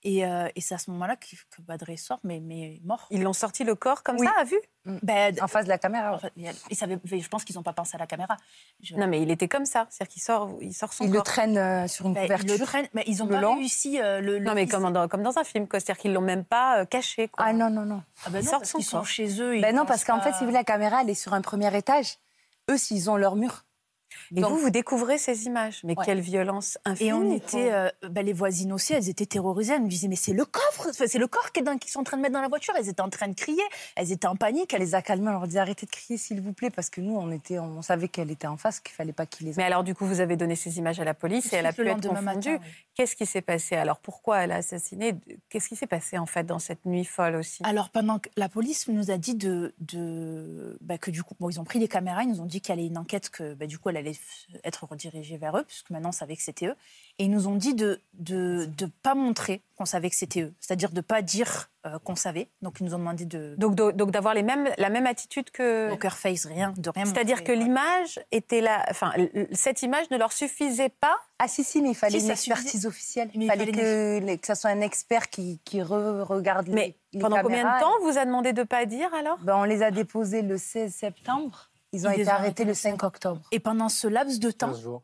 [0.08, 3.08] Et, euh, et c'est à ce moment-là que, que Badré sort, mais, mais mort.
[3.10, 4.28] Ils l'ont sorti le corps comme Oui.
[4.28, 4.60] ça, à vue?
[5.02, 6.14] Ben, En face de la caméra.
[6.14, 6.32] en fait,
[6.70, 8.38] ils savaient- je pense qu'ils n'ont pas pensé à la caméra.
[8.84, 9.88] Je- Non, mais il était comme ça.
[9.90, 11.24] C'est-à-dire qu'il sort, il sort son Ils le corps.
[11.24, 12.58] traînent euh, sur une Ben, ils couverture.
[12.60, 13.56] le traînent, mais ils n'ont le pas long.
[13.56, 14.00] réussi.
[14.00, 15.66] euh, le, le Non, mais comme dans, comme dans un film.
[15.72, 17.28] C'est-à-dire qu'ils l'ont même pas euh, caché.
[17.28, 17.46] Quoi.
[17.48, 18.04] Ah non, non, non.
[18.26, 19.08] Ah ben ils non, sortent parce son sont corps.
[19.08, 19.58] chez eux.
[19.58, 21.42] ils Ben non, parce qu'en fait, si vous voulez, la caméra, elle est sur un
[21.42, 22.18] premier étage.
[22.70, 23.64] Eux, s'ils ont leur mur.
[24.36, 25.82] Et Donc- vous, vous découvrez ces images.
[25.84, 26.06] Mais Ouais.
[26.06, 27.10] quelle violence infinie.
[27.10, 29.74] Et on était, euh, ben, les voisines aussi, elles étaient terrorisées.
[29.74, 32.22] Elles nous disaient, mais c'est le coffre, c'est le corps qu'ils sont en train de
[32.22, 32.74] mettre dans la voiture.
[32.78, 33.62] Elles étaient en train de crier,
[33.96, 34.74] elles étaient en panique.
[34.74, 37.02] Elle les a calmés, on leur dit arrêtez de crier, s'il vous plaît, parce que
[37.02, 39.64] nous, on, était, on savait qu'elle était en face, qu'il fallait pas qu'ils les Mais
[39.64, 41.88] alors, du coup, vous avez donné ces images à la police et elle a pu
[41.88, 42.54] être confondue.
[42.56, 42.60] oui.
[42.96, 45.16] Qu'est-ce qui s'est passé Alors, pourquoi elle a assassiné?
[45.50, 47.62] Qu'est-ce qui s'est passé, en fait, dans cette nuit folle aussi?
[47.66, 51.50] Alors, pendant que la police nous a dit de, de, bah, que du coup, bon,
[51.50, 53.54] ils ont pris les caméras, ils nous ont dit qu'il y avait une enquête, que
[53.54, 56.44] bah, du coup, elle allait f- être redirigée vers eux, puisque maintenant on savait que
[56.44, 56.76] c'était eux.
[57.20, 60.54] Et ils nous ont dit de ne de, pas montrer qu'on savait que c'était eux,
[60.60, 62.50] c'est-à-dire de ne pas dire euh, qu'on savait.
[62.62, 63.56] Donc, ils nous ont demandé de.
[63.58, 65.90] Donc, do- donc d'avoir les mêmes, la même attitude que.
[65.90, 67.06] Poker face, rien, de rien.
[67.06, 68.86] C'est-à-dire que l'image était là.
[68.90, 69.12] Enfin,
[69.52, 71.16] cette image ne leur suffisait pas.
[71.40, 72.54] Ah si, si, mais il fallait Si, une suffisait.
[72.54, 73.28] expertise officielle.
[73.36, 73.72] Mais Il il fallait fallait
[74.22, 77.42] que, les- que ça soit un expert qui, qui re- regarde Mais les, les pendant
[77.42, 79.38] combien de temps vous a demandé de pas dire alors?
[79.40, 81.70] Ben, On les a déposés le 16 septembre.
[81.96, 83.42] Ils ont Ils été arrêtés le le 5 octobre.
[83.52, 85.04] Et pendant ce laps de temps, 15 jours.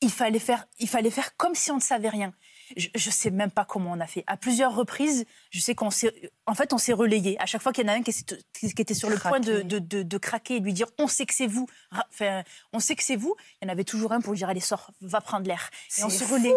[0.00, 2.32] il fallait faire, il fallait faire comme si on ne savait rien.
[2.76, 4.24] Je ne sais même pas comment on a fait.
[4.26, 7.40] À plusieurs reprises, je sais qu'on s'est, en fait, on s'est relayé.
[7.40, 8.10] À chaque fois qu'il y en a un qui,
[8.60, 9.64] était sur le point de, Craquer.
[9.64, 11.68] de, de- de craquer et lui dire, on sait que c'est vous.
[11.92, 13.36] Enfin, on sait que c'est vous.
[13.62, 15.70] Il y en avait toujours un pour lui dire, allez sors, va prendre l'air.
[15.98, 16.52] Et on se relayait.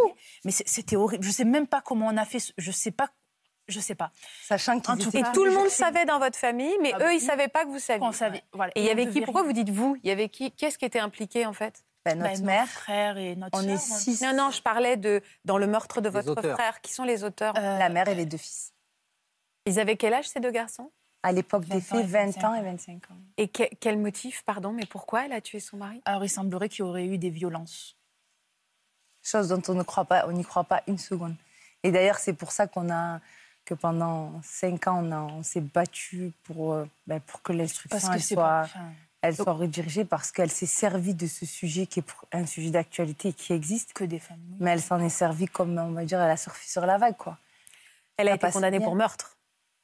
[0.45, 1.23] Mais c'était horrible.
[1.23, 2.39] Je sais même pas comment on a fait.
[2.57, 3.11] Je sais pas.
[3.69, 4.11] Je sais pas.
[4.43, 7.21] Sachant qu'ils Et tout le monde savait dans votre famille, mais Ah eux, bah, ils
[7.21, 8.05] savaient pas que vous saviez.
[8.05, 8.43] On savait.
[8.51, 8.71] Voilà.
[8.75, 9.21] Et il y avait qui?
[9.21, 9.95] Pourquoi vous dites vous?
[10.03, 10.51] Il y avait qui?
[10.51, 11.83] Qu'est-ce qui était impliqué en fait?
[12.05, 12.67] Ben, Ben, notre mère.
[12.67, 14.21] frères et notre On sœur, est six.
[14.21, 16.57] Non, non, je parlais de dans le meurtre de Les votre auteurs.
[16.57, 16.81] frère.
[16.81, 17.53] Qui sont les auteurs?
[17.57, 18.73] Euh, La mère et les deux fils.
[19.65, 20.91] Ils avaient quel âge ces deux garçons?
[21.21, 22.63] À l'époque des 20 ans et faits, 20 ans 25 et ans.
[22.63, 23.17] 25 ans.
[23.37, 26.01] Et que- quel motif, pardon, mais pourquoi elle a tué son mari?
[26.05, 27.97] Alors, il semblerait qu'il y aurait eu des violences.
[29.21, 31.35] Chose dont on ne croit pas, on n'y croit pas une seconde.
[31.83, 33.19] Et d'ailleurs, c'est pour ça qu'on a
[33.69, 37.99] que pendant 5 ans, on, a- on s'est battu pour, euh, ben, pour que l'instruction
[38.13, 38.69] elle soit, pas-
[39.21, 43.31] elle soit redirigée, parce qu'elle s'est servie de ce sujet qui est un sujet d'actualité
[43.31, 43.93] qui existe.
[43.93, 44.39] que des femmes.
[44.49, 44.57] oui.
[44.59, 47.15] Mais elle s'en est servie comme, on va dire, elle a surfé sur la vague,
[47.17, 47.37] quoi.
[48.17, 48.87] Elle a été condamnée bien.
[48.87, 49.35] pour meurtre.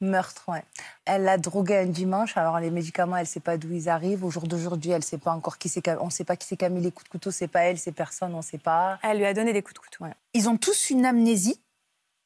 [0.01, 0.63] Meurtre, ouais.
[1.05, 2.36] Elle l'a drogué un dimanche.
[2.36, 4.25] Alors les médicaments, elle ne sait pas d'où ils arrivent.
[4.25, 5.88] Au jour d'aujourd'hui, elle sait pas encore qui c'est.
[6.01, 7.31] On ne sait pas qui c'est qui a mis les coups de couteau.
[7.31, 8.33] C'est pas elle, c'est personne.
[8.33, 8.99] On ne sait pas.
[9.03, 10.05] Elle lui a donné des coups de couteau.
[10.33, 11.61] Ils ont tous une amnésie.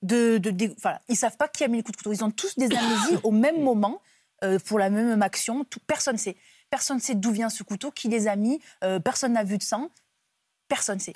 [0.02, 2.14] De, de, de- voilà, ils savent pas qui a mis les coups de couteau.
[2.14, 4.02] Ils ont tous des amnésies au même moment
[4.44, 5.66] euh, pour la même action.
[5.66, 6.38] Tout, personne sait.
[6.70, 8.62] Personne sait d'où vient ce couteau, qui les a mis.
[8.84, 9.90] euh, personne n'a vu de sang.
[10.68, 11.14] Personne sait.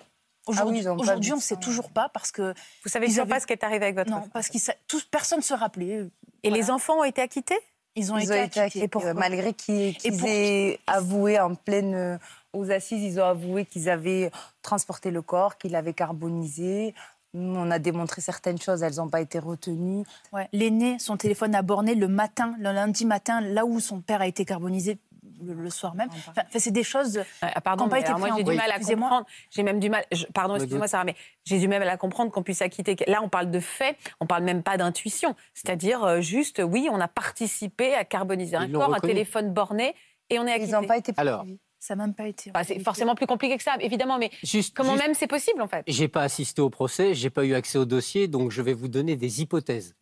[0.48, 2.54] Aujourd'hui, ils ont pas aujourd'hui, on ne sait toujours pas parce que
[2.84, 4.30] Vous savez Ils toujours avaient- pas ce qui est arrivé avec votre non, frère.
[4.34, 4.58] parce que
[4.90, 6.10] tous, personne se rappelait.
[6.44, 7.58] Et les enfants ont été acquittés?
[7.96, 8.86] Ils ont Ils été ont été acquittés.
[8.86, 12.18] acquittés, malgré qu'ils pour- aient avoué en pleine euh,
[12.52, 14.32] aux assises, ils ont avoué qu'ils avaient
[14.64, 16.94] transporté le corps, qu'ils l'avaient carbonisé.
[17.34, 20.04] Nous, on a démontré certaines choses, elles n'ont pas été retenues.
[20.32, 20.48] Ouais.
[20.54, 24.28] L'aîné, son téléphone a borné le matin, le lundi matin, là où son père a
[24.28, 25.00] été carbonisé
[25.42, 26.10] le, le soir même.
[26.30, 27.22] Enfin, c'est des choses.
[27.42, 28.56] Ah, pardon, Qui ont pas été alors moi j'ai du compte.
[28.56, 29.26] mal à comprendre.
[29.50, 30.06] J'ai même du mal.
[30.12, 30.92] je- pardon, Me excusez-moi doute.
[30.92, 32.96] Sarah, mais j'ai du mal à comprendre qu'on puisse acquitter.
[33.08, 35.36] Là, on parle de faits, on parle même pas d'intuition.
[35.54, 39.96] C'est-à-dire euh, juste, oui, on a participé à carboniser un Ils corps, un téléphone borné,
[40.30, 40.70] et on est acquitté.
[40.70, 41.60] Ils n'ont pas été Alors, poursuivis.
[41.86, 42.50] Ça n'a même pas été.
[42.56, 45.62] Enfin, c'est forcément plus compliqué que ça, évidemment, mais Juste, comment juste- même c'est possible
[45.62, 48.62] en fait J'ai pas assisté au procès, j'ai pas eu accès au dossier, donc je
[48.62, 49.94] vais vous donner des hypothèses.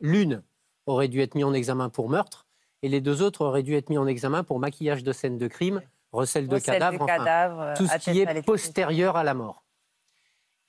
[0.00, 0.42] L'une
[0.86, 2.46] aurait dû être mise en examen pour meurtre,
[2.82, 5.46] et les deux autres auraient dû être mis en examen pour maquillage de scène de
[5.46, 9.34] crime, recel de Recel cadavre, enfin, cadavre, euh, tout ce qui est postérieur à la
[9.34, 9.62] mort.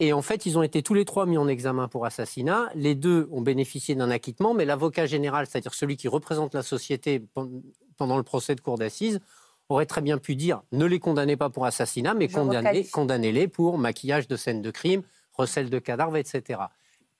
[0.01, 2.69] Et en fait, ils ont été tous les trois mis en examen pour assassinat.
[2.75, 7.21] Les deux ont bénéficié d'un acquittement, mais l'avocat général, c'est-à-dire celui qui représente la société
[7.21, 7.61] pen-
[7.95, 9.21] pendant le procès de cour d'assises,
[9.69, 13.77] aurait très bien pu dire ne les condamnez pas pour assassinat, mais condamnez- condamnez-les pour
[13.77, 15.01] maquillage de scène de crime,
[15.33, 16.59] recel de cadavre, etc.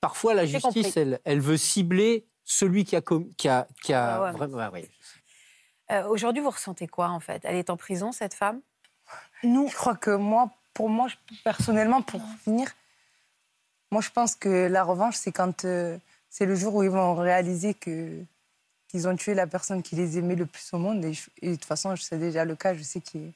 [0.02, 3.02] Parfois, la justice, elle, elle veut cibler celui qui a,
[3.38, 4.58] qui a, qui a Ah ouais, mais vraiment.
[4.58, 4.90] ouais, ouais.
[5.92, 7.42] Euh, Aujourd'hui, vous ressentez quoi en fait?
[7.46, 8.62] Elle est en prison, cette femme?
[9.44, 11.08] Nous, je crois que moi, pour moi,
[11.44, 12.68] personnellement, pour finir,
[13.92, 15.98] moi, je pense que la revanche, c'est quand euh,
[16.30, 18.24] c'est le jour où ils vont réaliser que
[18.88, 21.04] qu'ils ont tué la personne qui les aimait le plus au monde.
[21.04, 21.12] Et,
[21.50, 23.34] de toute façon, sais déjà le cas, je sais qu'il.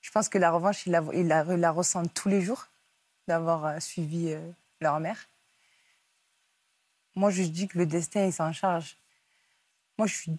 [0.00, 2.66] Je pense que la revanche, ils la, ils la, la ressentent tous les jours
[3.28, 4.50] d'avoir euh, suivi euh,
[4.80, 5.28] leur mère.
[7.14, 8.96] Moi, je dis que le destin, il s'en charge.
[9.98, 10.30] Moi, je,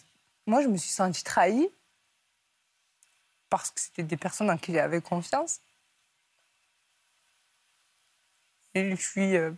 [0.46, 1.70] moi, je me suis sentie trahie
[3.50, 5.62] parce que c'était des personnes en qui j'avais confiance.
[8.74, 9.52] Et je suis euh,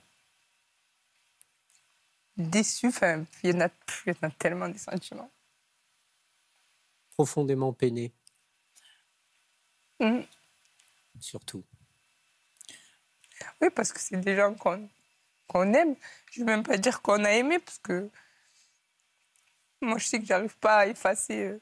[2.38, 2.88] déçue.
[2.88, 3.69] Enfin, il y, en a,
[4.05, 5.29] il y en a tellement des sentiments.
[7.13, 8.11] Profondément peiné,
[10.01, 10.25] Mhm.
[11.21, 11.63] surtout.
[13.61, 15.95] Oui, parce que c'est des gens qu'on aime.
[16.31, 18.09] Je ne veux même pas dire qu'on a aimé, parce que
[19.81, 21.61] moi, je sais que j'arrive pas à effacer euh,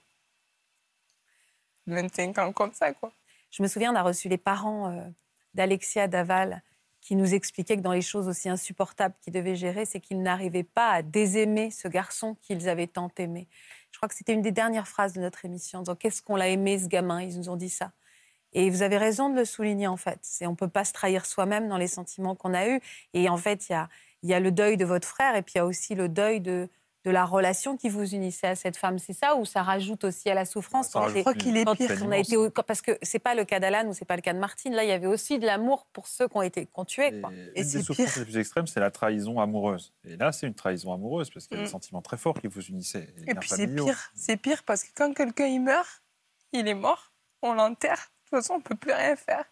[1.85, 3.13] 25 ans comme ça, quoi.
[3.51, 5.07] Je me souviens, on a reçu les parents euh,
[5.53, 6.63] d'Alexia Daval
[7.03, 10.63] qui nous expliquaient que dans les choses aussi insupportables qu'ils devaient gérer, c'est qu'ils n'arrivaient
[10.63, 13.49] pas à désaimer ce garçon qu'ils avaient tant aimé.
[13.91, 16.37] Je crois que c'était une des dernières phrases de notre émission, en disant qu'est-ce qu'on
[16.37, 17.91] l'a aimé ce gamin, ils nous ont dit ça.
[18.53, 20.21] Et vous avez raison de le souligner en fait.
[20.43, 22.79] On peut pas se trahir soi-même dans les sentiments qu'on a eus.
[23.13, 23.89] Et en fait, il y a,
[24.21, 26.07] il y a le deuil de votre frère et puis il y a aussi le
[26.07, 26.69] deuil de,
[27.05, 28.97] de la relation qui vous unissait à cette femme.
[28.97, 31.65] C'est ça ou ça rajoute aussi à la souffrance Ça quand Je crois qu'il est
[31.65, 31.91] quand pire.
[32.05, 32.35] on a été
[32.65, 34.73] parce que c'est pas le cas d'Alan ou c'est pas le cas de Martine.
[34.73, 37.19] Là, il y avait aussi de l'amour pour ceux qui ont été qui ont tué.
[37.19, 37.31] Quoi.
[37.55, 39.93] Et une des souffrances les plus extrêmes, c'est la trahison amoureuse.
[40.05, 41.65] Et là, c'est une trahison amoureuse parce qu'il y a Mm.
[41.65, 43.13] des sentiments très forts qui vous unissaient.
[43.27, 46.01] Et puis c'est pire, c'est pire parce que quand quelqu'un il meurt,
[46.53, 48.11] il est mort, on l'enterre.
[48.31, 49.43] De toute façon, on peut plus rien faire.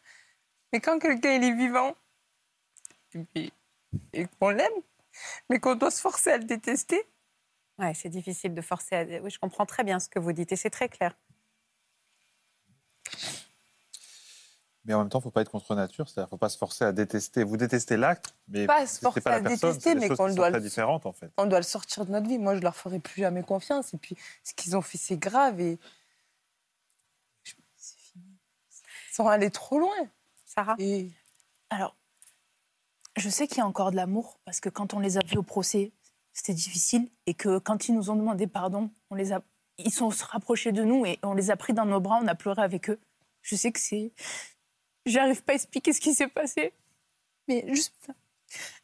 [0.72, 1.96] Mais quand quelqu'un il est vivant
[3.36, 3.52] et,
[4.14, 4.72] et qu'on l'aime,
[5.50, 7.04] mais qu'on doit se forcer à le détester,
[7.82, 8.96] Ouais, c'est difficile de forcer.
[8.96, 9.04] À...
[9.22, 11.18] Oui, je comprends très bien ce que vous dites et c'est très clair.
[14.86, 16.38] Mais en même temps, il ne faut pas être contre nature, c'est-à-dire qu'il ne faut
[16.40, 17.44] pas se forcer à détester.
[17.44, 19.70] Vous détestez l'acte, mais Pas vous se forcer pas la à personne.
[19.74, 21.32] détester, c'est mais qu'on doit très le- différentes, en fait.
[21.38, 22.40] on doit le sortir de notre vie.
[22.40, 23.94] Moi, je leur ferai plus jamais confiance.
[23.94, 25.60] Et puis, ce qu'ils ont fait, c'est grave.
[25.62, 25.78] Et
[27.44, 27.54] Je-
[28.16, 29.94] ils sont allés trop loin.
[30.46, 30.76] Sarah?
[30.80, 31.12] Et
[31.70, 31.96] Alors,
[33.18, 35.38] je sais qu'il y a encore de l'amour parce que quand on les a vus
[35.38, 35.92] au procès,
[36.34, 39.42] c'était difficile et que quand ils nous ont demandé pardon, on les a,
[39.78, 42.28] ils sont se rapprochés de nous et on les a pris dans nos bras, on
[42.28, 43.00] a pleuré avec eux.
[43.42, 44.12] Je sais que c'est,
[45.06, 46.74] j'arrive pas à expliquer ce qui s'est passé,
[47.48, 47.82] mais je,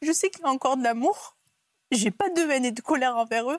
[0.02, 1.38] je sais qu'il y a encore de l'amour
[1.90, 3.58] j'ai pas de haine et de colère envers eux.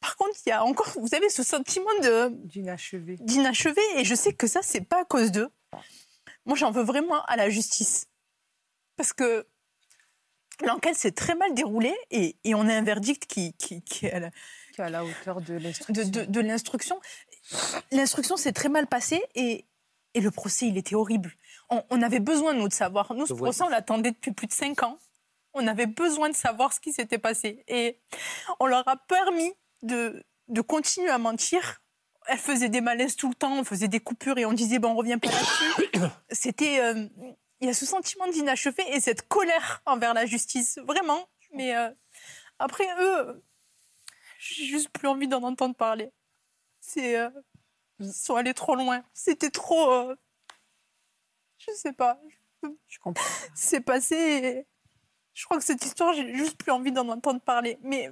[0.00, 3.16] Par contre, il y a encore, vous avez ce sentiment de d'inachevé.
[3.20, 5.48] d'inachevé, et je sais que ça, c'est pas à cause d'eux.
[6.44, 8.06] Moi, j'en veux vraiment à la justice,
[8.96, 9.46] parce que
[10.62, 14.12] l'enquête s'est très mal déroulée et, et on a un verdict qui, qui, qui est
[14.12, 14.30] à la,
[14.74, 16.04] Qui est à la hauteur de l'instruction.
[16.10, 17.00] de- de l'instruction.
[17.92, 19.64] L'instruction s'est très mal passée et,
[20.14, 21.32] et le procès, il était horrible.
[21.70, 23.12] On, on avait besoin, nous, de savoir.
[23.14, 24.98] Nous, ce procès, on l'attendait depuis plus de cinq ans.
[25.54, 27.64] On avait besoin de savoir ce qui s'était passé.
[27.68, 27.98] Et
[28.60, 29.52] on leur a permis
[29.82, 31.80] de, de continuer à mentir.
[32.26, 34.88] Elle faisait des malaises tout le temps, on faisait des coupures et on disait, ben,
[34.88, 35.90] on revient pas là-dessus.
[36.30, 36.80] C'était...
[36.80, 37.06] euh,
[37.60, 41.28] il y a ce sentiment d'inachevé et cette colère envers la justice, vraiment.
[41.52, 41.90] Mais euh,
[42.58, 43.42] après, eux,
[44.38, 46.10] j'ai juste plus envie d'en entendre parler.
[46.80, 47.30] C'est, euh,
[48.00, 49.02] ils sont allés trop loin.
[49.14, 50.16] C'était trop, euh,
[51.58, 52.20] je sais pas.
[52.88, 53.24] Je comprends.
[53.54, 54.16] C'est passé.
[54.16, 54.66] et
[55.32, 57.78] je crois que cette histoire, j'ai juste plus envie d'en entendre parler.
[57.82, 58.10] Mais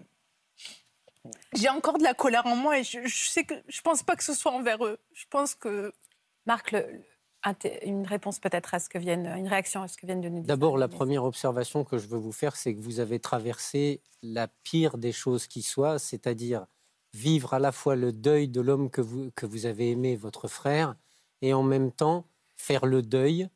[1.55, 4.17] j'ai encore de la colère en moi et je, je sais que je pense pas
[4.17, 4.99] que ce soit envers eux.
[5.13, 5.93] Je pense que
[6.47, 7.05] Marc, le-
[7.85, 10.41] une réponse peut-être à ce que viennent, une réaction à ce que viennent de nous
[10.41, 10.47] dire.
[10.47, 14.49] D'abord, la première observation que je veux vous faire, c'est que vous avez traversé la
[14.49, 16.67] pire des choses qui soient, c'est-à-dire
[17.15, 20.49] vivre à la fois le deuil de l'homme que vous, que vous avez aimé, votre
[20.49, 20.95] frère,
[21.41, 22.27] et en même temps
[22.57, 23.49] faire le deuil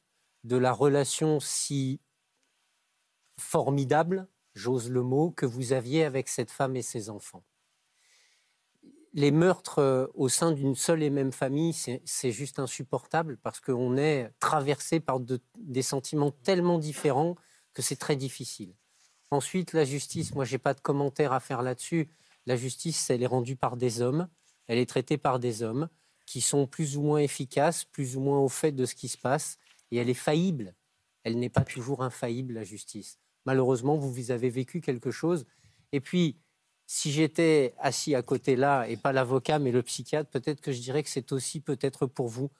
[0.44, 2.00] de la relation si
[3.40, 7.44] formidable, j'ose le mot, que vous aviez avec cette femme et ses enfants.
[9.16, 13.96] Les meurtres euh, au sein d'une seule et même famille, c'est juste insupportable parce qu'on
[13.96, 17.34] est traversé par de- des sentiments tellement différents
[17.72, 18.74] que c'est très difficile.
[19.30, 22.10] Ensuite, la justice, moi, j'ai pas de commentaire à faire là-dessus.
[22.44, 24.28] La justice, elle est rendue par des hommes,
[24.66, 25.88] elle est traitée par des hommes
[26.26, 29.16] qui sont plus ou moins efficaces, plus ou moins au fait de ce qui se
[29.16, 29.56] passe,
[29.92, 30.74] et elle est faillible.
[31.24, 33.18] Elle n'est pas toujours infaillible, la justice.
[33.46, 35.46] Malheureusement, vous, vous avez vécu quelque chose.
[35.92, 36.36] Et puis,
[36.86, 40.80] si j'étais assis à côté là, et pas l'avocat, mais le psychiatre, peut-être que je
[40.80, 42.50] dirais que c'est aussi peut-être pour vous.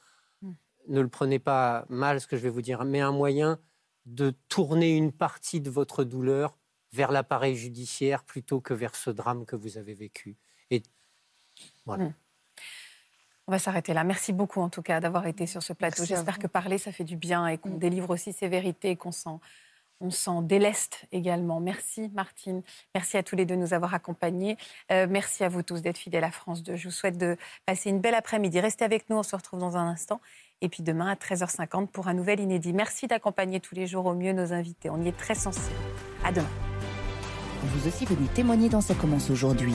[0.89, 3.59] Ne le prenez pas mal, ce que je vais vous dire, mais un moyen
[4.05, 6.57] de tourner une partie de votre douleur
[6.93, 10.37] vers l'appareil judiciaire plutôt que vers ce drame que vous avez vécu.
[10.71, 10.83] Et
[11.85, 12.13] voilà.
[13.49, 14.03] On va s'arrêter là.
[14.03, 16.05] Merci beaucoup en tout cas d'avoir été sur ce plateau.
[16.05, 19.41] J'espère que parler, ça fait du bien et qu'on délivre aussi ces vérités, qu'on s'en,
[20.01, 21.61] on s'en déleste également.
[21.61, 22.63] Merci Martine.
[22.95, 24.57] Merci à tous les deux de nous avoir accompagnés.
[24.93, 26.77] Euh, merci à vous tous d'être fidèles à France 2.
[26.77, 28.61] Je vous souhaite de passer une belle après-midi.
[28.61, 30.21] Restez avec nous, on se retrouve dans un instant.
[30.63, 32.73] Et puis demain à 13h50 pour un nouvel inédit.
[32.73, 34.91] Merci d'accompagner tous les jours au mieux nos invités.
[34.91, 35.77] On y est très sensibles.
[36.25, 36.49] À demain.
[37.63, 39.75] Vous aussi venez témoigner dans Ça commence aujourd'hui.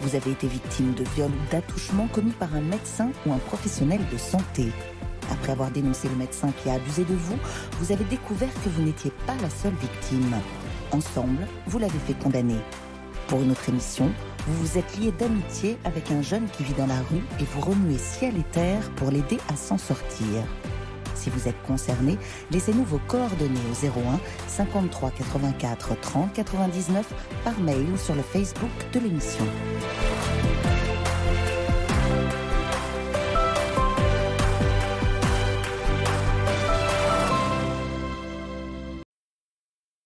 [0.00, 4.00] Vous avez été victime de viol ou d'attouchement commis par un médecin ou un professionnel
[4.10, 4.72] de santé.
[5.30, 7.36] Après avoir dénoncé le médecin qui a abusé de vous,
[7.78, 10.34] vous avez découvert que vous n'étiez pas la seule victime.
[10.90, 12.58] Ensemble, vous l'avez fait condamner.
[13.28, 14.10] Pour une autre émission,
[14.46, 17.60] vous vous êtes lié d'amitié avec un jeune qui vit dans la rue et vous
[17.60, 20.42] remuez ciel et terre pour l'aider à s'en sortir.
[21.14, 22.18] Si vous êtes concerné,
[22.50, 24.18] laissez-nous vos coordonnées au 01
[24.48, 27.06] 53 84 30 99
[27.44, 29.46] par mail ou sur le Facebook de l'émission.